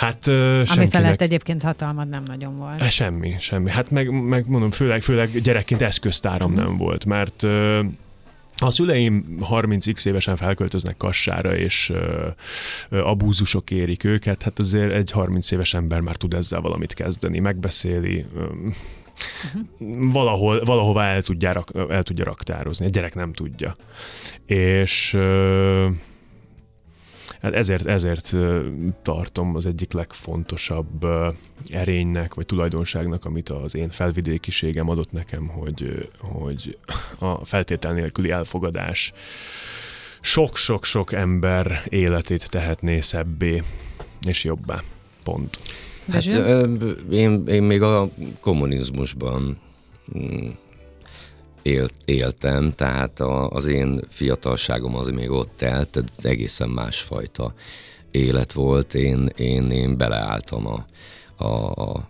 Hát 0.00 0.24
senkinek... 0.24 0.76
Ami 0.76 0.88
felett 0.88 1.20
egyébként 1.20 1.62
hatalmad 1.62 2.08
nem 2.08 2.22
nagyon 2.26 2.56
volt. 2.56 2.90
Semmi, 2.90 3.34
semmi. 3.38 3.70
Hát 3.70 3.90
meg, 3.90 4.10
meg 4.10 4.48
mondom, 4.48 4.70
főleg, 4.70 5.02
főleg 5.02 5.40
gyerekként 5.40 5.82
eszköztáram 5.82 6.52
nem 6.52 6.76
volt, 6.76 7.04
mert 7.04 7.42
Ha 8.56 8.66
a 8.66 8.70
szüleim 8.70 9.38
30x 9.50 10.06
évesen 10.06 10.36
felköltöznek 10.36 10.96
kassára, 10.96 11.56
és 11.56 11.90
ö, 11.90 12.28
ö, 12.88 12.98
abúzusok 12.98 13.70
érik 13.70 14.04
őket, 14.04 14.42
hát 14.42 14.58
azért 14.58 14.92
egy 14.92 15.10
30 15.10 15.50
éves 15.50 15.74
ember 15.74 16.00
már 16.00 16.16
tud 16.16 16.34
ezzel 16.34 16.60
valamit 16.60 16.94
kezdeni, 16.94 17.38
megbeszéli, 17.38 18.24
ö, 18.36 18.42
uh-huh. 18.42 20.12
valahol, 20.12 20.64
valahová 20.64 21.06
el 21.06 21.22
tudja, 21.22 21.64
el 21.88 22.02
tudja 22.02 22.24
raktározni. 22.24 22.84
Egy 22.84 22.90
gyerek 22.90 23.14
nem 23.14 23.32
tudja. 23.32 23.74
És 24.46 25.14
ö, 25.14 25.88
Hát 27.42 27.54
ezért, 27.54 27.86
ezért 27.86 28.36
tartom 29.02 29.54
az 29.56 29.66
egyik 29.66 29.92
legfontosabb 29.92 31.06
erénynek, 31.70 32.34
vagy 32.34 32.46
tulajdonságnak, 32.46 33.24
amit 33.24 33.48
az 33.48 33.74
én 33.74 33.90
felvidékiségem 33.90 34.88
adott 34.88 35.12
nekem, 35.12 35.46
hogy, 35.46 36.08
hogy 36.18 36.78
a 37.18 37.44
feltétel 37.44 37.92
nélküli 37.92 38.30
elfogadás 38.30 39.12
sok-sok-sok 40.20 41.12
ember 41.12 41.82
életét 41.88 42.50
tehetné 42.50 43.00
szebbé 43.00 43.62
és 44.22 44.44
jobbá. 44.44 44.82
Pont. 45.22 45.58
Hát, 46.12 46.24
én, 47.10 47.46
én 47.46 47.62
még 47.62 47.82
a 47.82 48.08
kommunizmusban 48.40 49.58
mm, 50.18 50.48
élt, 51.62 51.94
éltem, 52.04 52.74
tehát 52.74 53.20
a, 53.20 53.48
az 53.48 53.66
én 53.66 54.00
fiatalságom 54.08 54.96
az 54.96 55.08
még 55.08 55.30
ott 55.30 55.50
telt, 55.56 55.88
tehát 55.88 56.24
egészen 56.24 56.68
másfajta 56.68 57.54
élet 58.10 58.52
volt. 58.52 58.94
Én, 58.94 59.30
én, 59.36 59.70
én 59.70 59.96
beleálltam 59.96 60.66
a, 60.66 60.86
a, 61.36 61.44
a, 61.44 61.90
a 61.90 62.04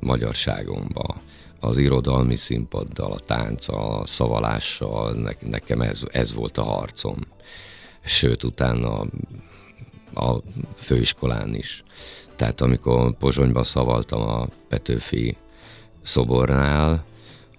magyarságomba, 0.00 1.20
az 1.60 1.78
irodalmi 1.78 2.36
színpaddal, 2.36 3.12
a 3.12 3.18
tánc, 3.18 3.68
a 3.68 4.02
szavalással, 4.06 5.12
ne, 5.12 5.30
nekem 5.40 5.80
ez, 5.80 6.02
ez 6.10 6.34
volt 6.34 6.58
a 6.58 6.62
harcom. 6.62 7.16
Sőt, 8.04 8.44
utána 8.44 9.04
a 10.14 10.36
főiskolán 10.74 11.54
is. 11.54 11.84
Tehát 12.36 12.60
amikor 12.60 13.16
Pozsonyban 13.16 13.64
szavaltam 13.64 14.20
a 14.20 14.48
Petőfi 14.68 15.36
szobornál, 16.02 17.04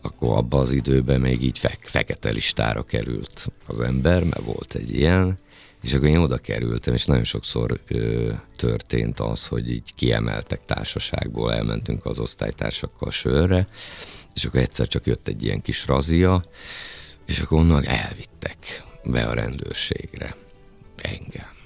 akkor 0.01 0.37
abban 0.37 0.59
az 0.59 0.71
időben 0.71 1.21
még 1.21 1.43
így 1.43 1.59
fe- 1.59 1.79
fekete 1.81 2.29
listára 2.29 2.83
került 2.83 3.47
az 3.67 3.79
ember, 3.79 4.23
mert 4.23 4.43
volt 4.43 4.75
egy 4.75 4.95
ilyen, 4.95 5.37
és 5.81 5.93
akkor 5.93 6.07
én 6.07 6.17
oda 6.17 6.37
kerültem, 6.37 6.93
és 6.93 7.05
nagyon 7.05 7.23
sokszor 7.23 7.79
ö, 7.87 8.31
történt 8.55 9.19
az, 9.19 9.47
hogy 9.47 9.71
így 9.71 9.93
kiemeltek 9.95 10.65
társaságból, 10.65 11.53
elmentünk 11.53 12.05
az 12.05 12.19
osztálytársakkal 12.19 13.11
sörre, 13.11 13.67
és 14.35 14.45
akkor 14.45 14.59
egyszer 14.59 14.87
csak 14.87 15.05
jött 15.05 15.27
egy 15.27 15.43
ilyen 15.43 15.61
kis 15.61 15.85
razia, 15.85 16.43
és 17.25 17.39
akkor 17.39 17.57
onnan 17.59 17.85
elvittek 17.85 18.83
be 19.03 19.25
a 19.25 19.33
rendőrségre. 19.33 20.35
Engem. 20.95 21.57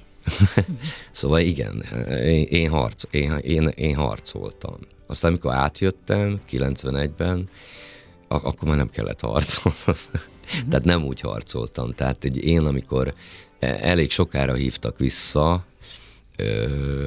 szóval 1.11 1.39
igen, 1.39 1.81
én, 2.09 2.43
én, 2.43 2.69
harc, 2.69 3.03
én, 3.11 3.31
én, 3.31 3.67
én 3.67 3.95
harcoltam. 3.95 4.77
Aztán, 5.07 5.31
amikor 5.31 5.53
átjöttem 5.53 6.41
91-ben, 6.51 7.49
akkor 8.35 8.67
már 8.67 8.77
nem 8.77 8.89
kellett 8.89 9.19
harcolnom. 9.19 9.79
Uh-huh. 9.87 10.69
Tehát 10.69 10.85
nem 10.85 11.03
úgy 11.03 11.19
harcoltam. 11.19 11.91
Tehát 11.91 12.23
egy 12.23 12.45
én, 12.45 12.65
amikor 12.65 13.13
e, 13.59 13.77
elég 13.81 14.11
sokára 14.11 14.53
hívtak 14.53 14.97
vissza 14.97 15.65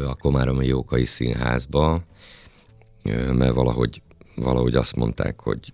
a 0.07 0.15
Komáromi 0.15 0.67
Jókai 0.67 1.05
Színházba, 1.05 2.03
mert 3.33 3.55
valahogy, 3.55 4.03
valahogy 4.35 4.77
azt 4.77 4.97
mondták, 4.97 5.41
hogy 5.41 5.73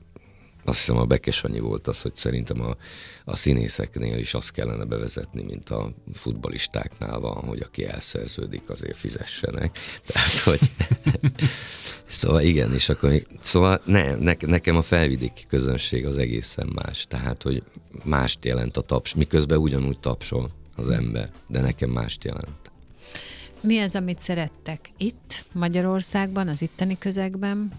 azt 0.65 0.79
hiszem 0.79 0.97
a 0.97 1.05
Bekes 1.05 1.45
annyi 1.45 1.61
volt 1.61 1.89
az, 1.89 2.03
hogy 2.03 2.17
szerintem 2.17 2.61
a, 2.61 2.77
a 3.25 3.37
színészeknél 3.37 4.19
is 4.19 4.35
azt 4.35 4.53
kellene 4.53 4.85
bevezetni, 4.85 5.43
mint 5.43 5.71
a 5.71 5.93
futbalistáknál 6.13 7.21
van, 7.21 7.35
hogy 7.35 7.61
aki 7.61 7.85
elszerződik, 7.85 8.71
azért 8.71 8.97
fizessenek. 8.97 9.79
Tehát, 10.07 10.39
hogy 10.39 10.61
Szóval 12.13 12.43
igen, 12.43 12.73
és 12.73 12.89
akkor, 12.89 13.27
szóval 13.41 13.81
ne, 13.85 14.15
ne, 14.15 14.35
nekem 14.41 14.77
a 14.77 14.83
felvidéki 14.83 15.45
közönség 15.49 16.07
az 16.07 16.19
egészen 16.19 16.71
más. 16.75 17.07
Tehát, 17.07 17.43
hogy 17.43 17.63
mást 18.05 18.45
jelent 18.45 18.77
a 18.77 18.81
taps, 18.81 19.15
miközben 19.15 19.59
ugyanúgy 19.59 19.99
tapsol 19.99 20.51
az 20.77 20.89
ember, 20.89 21.31
de 21.47 21.61
nekem 21.61 21.91
mást 21.91 22.25
jelent. 22.25 22.71
Mi 23.61 23.79
az, 23.79 23.95
amit 23.95 24.21
szerettek 24.21 24.91
itt, 24.97 25.45
Magyarországban, 25.53 26.49
az 26.49 26.63
itteni 26.63 26.99
közegben? 26.99 27.73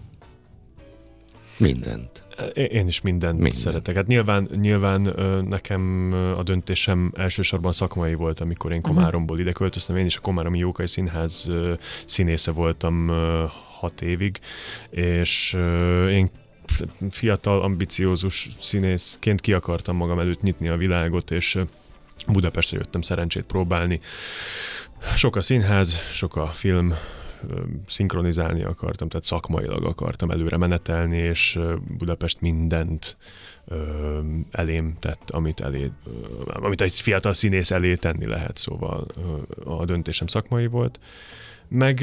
Mindent. 1.56 2.23
Én 2.54 2.86
is 2.86 3.00
mindent 3.00 3.38
Minden. 3.38 3.58
szeretek. 3.58 3.94
Hát 3.94 4.06
nyilván, 4.06 4.48
nyilván 4.60 5.14
nekem 5.48 6.12
a 6.38 6.42
döntésem 6.42 7.12
elsősorban 7.16 7.72
szakmai 7.72 8.14
volt, 8.14 8.40
amikor 8.40 8.72
én 8.72 8.80
Komáromból 8.80 9.38
ide 9.38 9.52
költöztem. 9.52 9.96
Én 9.96 10.04
is 10.04 10.16
a 10.16 10.20
Komáromi 10.20 10.58
Jókai 10.58 10.86
Színház 10.86 11.50
színésze 12.06 12.50
voltam 12.50 13.08
hat 13.78 14.00
évig, 14.00 14.38
és 14.90 15.52
én 16.10 16.30
fiatal, 17.10 17.62
ambiciózus 17.62 18.48
színészként 18.58 19.40
ki 19.40 19.52
akartam 19.52 19.96
magam 19.96 20.18
előtt 20.18 20.42
nyitni 20.42 20.68
a 20.68 20.76
világot, 20.76 21.30
és 21.30 21.58
Budapestre 22.26 22.76
jöttem 22.76 23.00
szerencsét 23.00 23.44
próbálni. 23.44 24.00
Sok 25.16 25.36
a 25.36 25.42
színház, 25.42 25.98
sok 26.12 26.36
a 26.36 26.46
film, 26.46 26.94
szinkronizálni 27.86 28.62
akartam, 28.62 29.08
tehát 29.08 29.24
szakmailag 29.24 29.84
akartam 29.84 30.30
előre 30.30 30.56
menetelni, 30.56 31.16
és 31.16 31.58
Budapest 31.98 32.40
mindent 32.40 33.16
elém 34.50 34.94
tett, 35.00 35.30
amit, 35.30 35.60
elé, 35.60 35.90
amit 36.44 36.80
egy 36.80 37.00
fiatal 37.00 37.32
színész 37.32 37.70
elé 37.70 37.94
tenni 37.94 38.26
lehet, 38.26 38.56
szóval 38.56 39.06
a 39.64 39.84
döntésem 39.84 40.26
szakmai 40.26 40.66
volt. 40.66 41.00
Meg 41.68 42.00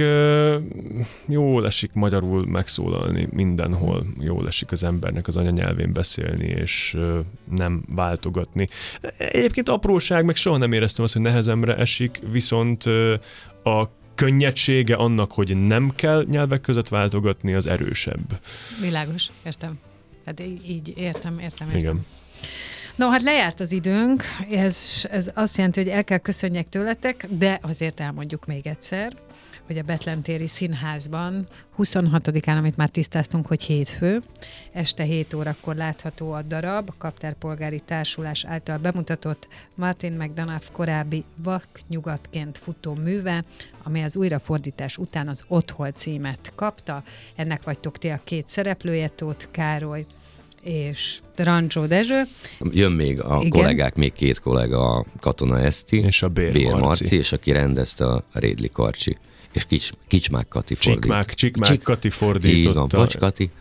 jó 1.27 1.63
esik 1.63 1.93
magyarul 1.93 2.45
megszólalni 2.45 3.27
mindenhol, 3.31 4.05
jó 4.19 4.45
esik 4.45 4.71
az 4.71 4.83
embernek 4.83 5.27
az 5.27 5.37
anyanyelvén 5.37 5.93
beszélni, 5.93 6.45
és 6.45 6.97
nem 7.51 7.83
váltogatni. 7.95 8.67
Egyébként 9.17 9.69
apróság, 9.69 10.25
meg 10.25 10.35
soha 10.35 10.57
nem 10.57 10.71
éreztem 10.71 11.03
azt, 11.03 11.13
hogy 11.13 11.21
nehezemre 11.21 11.75
esik, 11.75 12.19
viszont 12.31 12.83
a 13.63 13.89
könnyedsége 14.21 14.95
annak, 14.95 15.31
hogy 15.31 15.57
nem 15.57 15.91
kell 15.95 16.25
nyelvek 16.29 16.61
között 16.61 16.87
váltogatni, 16.87 17.53
az 17.53 17.67
erősebb. 17.67 18.39
Világos, 18.81 19.27
értem. 19.45 19.79
Hát 20.25 20.39
így 20.39 20.93
értem, 20.95 21.39
értem, 21.39 21.67
értem. 21.67 21.77
Igen. 21.77 22.05
No, 23.01 23.09
hát 23.09 23.21
lejárt 23.21 23.59
az 23.59 23.71
időnk, 23.71 24.23
ez, 24.51 25.05
ez 25.11 25.31
azt 25.33 25.57
jelenti, 25.57 25.79
hogy 25.79 25.89
el 25.89 26.03
kell 26.03 26.17
köszönjek 26.17 26.67
tőletek, 26.67 27.25
de 27.29 27.59
azért 27.61 27.99
elmondjuk 27.99 28.45
még 28.45 28.67
egyszer, 28.67 29.13
hogy 29.65 29.77
a 29.77 29.83
Betlentéri 29.83 30.47
Színházban 30.47 31.45
26-án, 31.77 32.57
amit 32.57 32.77
már 32.77 32.89
tisztáztunk, 32.89 33.47
hogy 33.47 33.61
hétfő, 33.61 34.21
este 34.71 35.03
7 35.03 35.33
órakor 35.33 35.75
látható 35.75 36.31
a 36.31 36.41
darab, 36.41 36.89
a 36.89 36.97
Kaptárpolgári 36.97 37.79
Társulás 37.85 38.45
által 38.45 38.77
bemutatott 38.77 39.47
Martin 39.75 40.13
McDonough 40.13 40.71
korábbi 40.71 41.23
vaknyugatként 41.35 42.57
futó 42.57 42.93
műve, 42.93 43.43
amely 43.83 44.03
az 44.03 44.15
újrafordítás 44.15 44.97
után 44.97 45.27
az 45.27 45.43
Otthol 45.47 45.91
címet 45.91 46.51
kapta. 46.55 47.03
Ennek 47.35 47.63
vagytok 47.63 47.97
ti 47.97 48.09
a 48.09 48.21
két 48.23 48.49
szereplője, 48.49 49.07
Tóth 49.07 49.45
Károly 49.51 50.05
és 50.63 51.19
Rancsó 51.35 51.85
Dezső. 51.85 52.21
Jön 52.71 52.91
még 52.91 53.21
a 53.21 53.37
Igen. 53.39 53.49
kollégák, 53.49 53.95
még 53.95 54.13
két 54.13 54.39
kollega, 54.39 54.91
a 54.91 55.05
Katona 55.19 55.59
Eszti, 55.59 55.97
és 55.97 56.21
a 56.21 56.27
Bér, 56.27 56.51
Bér 56.51 56.71
Marci. 56.71 56.81
Marci, 56.81 57.15
és 57.15 57.31
aki 57.31 57.51
rendezte 57.51 58.05
a 58.05 58.23
Rédli 58.33 58.69
Karcsi 58.69 59.17
és 59.51 59.65
Kics, 59.65 59.89
Kicsmák 60.07 60.47
Kati 60.47 60.75
fordít. 60.75 61.01
Csikmák, 61.01 61.33
Csikmák 61.33 61.69
Csik, 61.69 61.83
Kati 61.83 62.09
fordította. 62.09 62.69
Így 62.69 62.73
van, 62.73 62.87
bocs 62.87 63.17
Kati. 63.17 63.51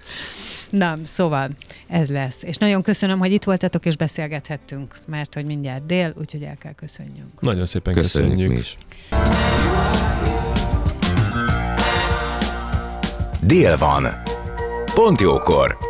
Na, 0.71 0.99
szóval 1.03 1.51
ez 1.87 2.11
lesz. 2.11 2.43
És 2.43 2.57
nagyon 2.57 2.83
köszönöm, 2.83 3.19
hogy 3.19 3.33
itt 3.33 3.45
voltatok 3.45 3.87
és 3.87 3.97
beszélgethettünk, 3.97 4.97
mert 5.07 5.35
hogy 5.35 5.45
mindjárt 5.45 5.87
dél, 5.87 6.15
úgyhogy 6.19 6.43
el 6.43 6.57
kell 6.57 6.75
köszönjünk. 6.75 7.41
Nagyon 7.41 7.67
szépen 7.67 7.95
köszönjük. 7.95 8.31
köszönjük. 8.33 8.53
Mi 8.53 8.59
is. 8.59 8.77
Dél 13.47 13.77
van. 13.77 14.23
Pont 14.95 15.21
jókor. 15.21 15.90